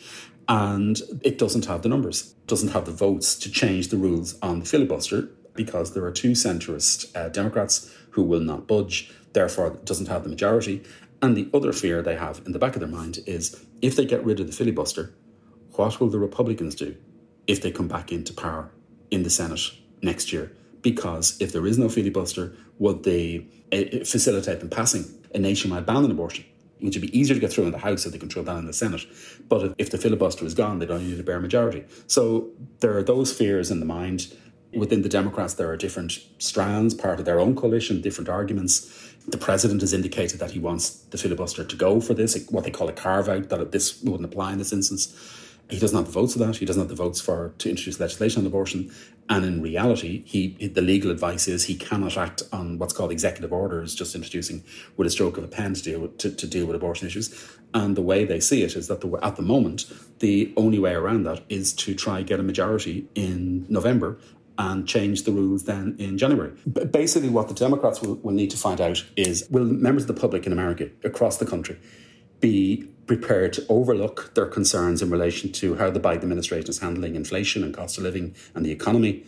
And 0.47 1.01
it 1.21 1.38
doesn't 1.38 1.65
have 1.65 1.82
the 1.82 1.89
numbers, 1.89 2.34
doesn't 2.47 2.69
have 2.69 2.86
the 2.86 2.91
votes 2.91 3.36
to 3.39 3.51
change 3.51 3.89
the 3.89 3.97
rules 3.97 4.38
on 4.41 4.60
the 4.60 4.65
filibuster 4.65 5.30
because 5.54 5.93
there 5.93 6.04
are 6.06 6.12
two 6.12 6.32
centrist 6.32 7.15
uh, 7.15 7.30
Democrats 7.30 7.93
who 8.12 8.23
will 8.23 8.41
not 8.41 8.67
budge, 8.67 9.12
therefore, 9.34 9.80
doesn't 9.84 10.08
have 10.08 10.23
the 10.23 10.30
majority. 10.30 10.84
And 11.21 11.36
the 11.36 11.49
other 11.54 11.73
fear 11.73 12.01
they 12.01 12.15
have 12.15 12.41
in 12.45 12.51
the 12.51 12.60
back 12.60 12.75
of 12.75 12.82
their 12.82 12.89
mind 12.89 13.19
is 13.25 13.65
if 13.82 13.95
they 13.95 14.06
get 14.06 14.23
rid 14.23 14.39
of 14.39 14.47
the 14.47 14.54
filibuster, 14.54 15.13
what 15.73 15.99
will 15.99 16.10
the 16.10 16.19
Republicans 16.19 16.75
do 16.75 16.95
if 17.47 17.62
they 17.62 17.71
come 17.71 17.88
back 17.88 18.12
into 18.12 18.34
power 18.34 18.69
in 19.12 19.23
the 19.23 19.30
Senate 19.30 19.71
next 20.01 20.32
year? 20.32 20.51
Because 20.86 21.36
if 21.41 21.52
there 21.52 21.65
is 21.65 21.80
no 21.80 21.89
filibuster, 21.89 22.56
would 22.78 23.04
they 23.04 23.48
uh, 23.74 24.06
facilitate 24.06 24.60
them 24.60 24.69
passing 24.69 25.04
a 25.34 25.39
nationwide 25.39 25.88
ban 25.88 26.04
on 26.04 26.12
abortion? 26.12 26.45
Which 26.80 26.95
would 26.95 27.02
be 27.02 27.19
easier 27.19 27.34
to 27.34 27.41
get 27.41 27.52
through 27.52 27.65
in 27.65 27.71
the 27.71 27.80
House 27.80 28.06
if 28.06 28.12
they 28.12 28.19
control 28.19 28.45
that 28.45 28.58
in 28.58 28.67
the 28.67 28.74
Senate. 28.74 29.04
But 29.50 29.74
if 29.80 29.89
the 29.89 29.98
filibuster 29.98 30.45
is 30.45 30.54
gone, 30.54 30.78
they 30.78 30.86
don't 30.86 31.04
need 31.04 31.19
a 31.19 31.24
bare 31.24 31.39
majority. 31.39 31.86
So 32.06 32.52
there 32.82 32.95
are 32.95 33.02
those 33.02 33.34
fears 33.34 33.71
in 33.71 33.80
the 33.80 33.86
mind. 33.88 34.32
Within 34.74 35.02
the 35.02 35.10
Democrats, 35.10 35.56
there 35.56 35.69
are 35.71 35.78
different 35.78 36.19
strands, 36.38 36.93
part 36.93 37.17
of 37.17 37.26
their 37.26 37.39
own 37.39 37.56
coalition, 37.56 38.02
different 38.02 38.30
arguments. 38.30 38.76
The 39.28 39.39
president 39.39 39.82
has 39.82 39.91
indicated 39.91 40.39
that 40.39 40.52
he 40.52 40.60
wants 40.60 40.89
the 41.10 41.17
filibuster 41.17 41.63
to 41.63 41.76
go 41.76 42.00
for 42.00 42.13
this, 42.13 42.45
what 42.52 42.63
they 42.63 42.69
call 42.69 42.89
a 42.89 42.93
carve 42.93 43.28
out, 43.28 43.50
that 43.50 43.71
this 43.71 44.04
wouldn't 44.04 44.32
apply 44.32 44.52
in 44.52 44.60
this 44.60 44.71
instance. 44.71 45.17
He 45.69 45.80
doesn't 45.80 45.97
have 45.97 46.06
the 46.06 46.12
votes 46.12 46.34
for 46.34 46.39
that. 46.39 46.58
He 46.58 46.65
doesn't 46.65 46.82
have 46.82 46.89
the 46.89 46.95
votes 46.95 47.19
for 47.19 47.54
to 47.58 47.69
introduce 47.69 47.99
legislation 47.99 48.41
on 48.41 48.47
abortion. 48.47 48.93
And 49.30 49.43
in 49.43 49.62
reality, 49.62 50.23
he 50.25 50.67
the 50.67 50.82
legal 50.82 51.10
advice 51.10 51.47
is 51.47 51.65
he 51.65 51.75
cannot 51.75 52.17
act 52.17 52.43
on 52.51 52.78
what's 52.78 52.93
called 52.93 53.12
executive 53.12 53.51
orders, 53.51 53.95
just 53.95 54.13
introducing 54.13 54.63
with 54.95 55.08
a 55.08 55.10
stroke 55.10 55.38
of 55.38 55.43
a 55.43 55.47
pen 55.47 55.73
to 55.73 55.82
deal 55.82 55.99
with, 56.01 56.17
to, 56.19 56.30
to 56.30 56.47
deal 56.47 56.67
with 56.67 56.75
abortion 56.75 57.08
issues. 57.08 57.34
And 57.73 57.97
the 57.97 58.04
way 58.04 58.25
they 58.25 58.39
see 58.39 58.62
it 58.62 58.75
is 58.75 58.88
that 58.88 59.01
the, 59.01 59.17
at 59.23 59.36
the 59.38 59.41
moment, 59.41 59.86
the 60.19 60.54
only 60.56 60.78
way 60.78 60.93
around 60.93 61.23
that 61.23 61.43
is 61.49 61.73
to 61.73 61.95
try 61.95 62.21
get 62.21 62.39
a 62.39 62.43
majority 62.43 63.08
in 63.15 63.65
November 63.67 64.19
and 64.58 64.88
change 64.88 65.23
the 65.23 65.32
rules 65.32 65.65
then 65.65 65.95
in 65.99 66.17
January. 66.17 66.54
But 66.65 66.91
Basically, 66.91 67.30
what 67.30 67.47
the 67.47 67.54
Democrats 67.54 68.01
will, 68.01 68.15
will 68.15 68.34
need 68.34 68.51
to 68.51 68.58
find 68.58 68.80
out 68.80 69.04
is 69.15 69.47
will 69.49 69.65
members 69.65 70.04
of 70.04 70.08
the 70.08 70.21
public 70.21 70.45
in 70.45 70.54
America 70.54 70.89
across 71.04 71.38
the 71.38 71.45
country 71.45 71.78
be 72.39 72.88
prepared 73.08 73.54
to 73.54 73.65
overlook 73.70 74.32
their 74.34 74.46
concerns 74.46 75.02
in 75.02 75.10
relation 75.10 75.52
to 75.52 75.76
how 75.76 75.89
the 75.89 76.00
Biden 76.00 76.24
administration 76.24 76.70
is 76.70 76.80
handling 76.80 77.15
inflation 77.15 77.63
and 77.63 77.74
cost 77.74 77.98
of 77.98 78.04
living 78.04 78.36
and 78.54 78.65
the 78.65 78.72
economy, 78.72 79.24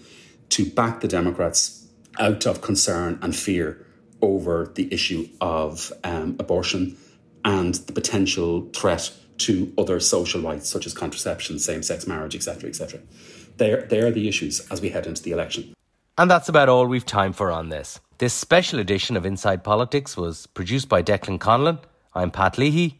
to 0.50 0.66
back 0.66 1.02
the 1.02 1.08
Democrats 1.08 1.88
out 2.20 2.46
of 2.46 2.62
concern 2.62 3.20
and 3.22 3.36
fear 3.36 3.86
over 4.22 4.72
the 4.76 4.92
issue 4.92 5.28
of 5.40 5.94
um, 6.04 6.36
abortion 6.40 6.98
and 7.46 7.76
the 7.76 7.94
potential 7.94 8.68
threat 8.74 9.12
to 9.38 9.72
other 9.78 10.00
social 10.00 10.42
rights 10.42 10.68
such 10.68 10.88
as 10.88 10.94
contraception, 10.94 11.60
same-sex 11.60 12.08
marriage, 12.08 12.36
etc., 12.36 12.70
etc. 12.70 13.00
They're, 13.58 13.84
they're 13.84 14.12
the 14.12 14.28
issues 14.28 14.68
as 14.72 14.82
we 14.82 14.90
head 14.90 15.06
into 15.06 15.22
the 15.22 15.32
election. 15.32 15.74
And 16.18 16.32
that's 16.32 16.50
about 16.50 16.70
all 16.70 16.88
we've 16.88 17.06
time 17.06 17.34
for 17.34 17.52
on 17.52 17.70
this. 17.70 18.00
This 18.18 18.34
special 18.34 18.80
edition 18.80 19.16
of 19.16 19.26
Inside 19.26 19.63
Politics 19.63 20.18
was 20.18 20.48
produced 20.48 20.90
by 20.90 21.04
Declan 21.04 21.38
Conlon. 21.38 21.80
I'm 22.16 22.32
Pat 22.32 22.58
Leahy 22.58 23.00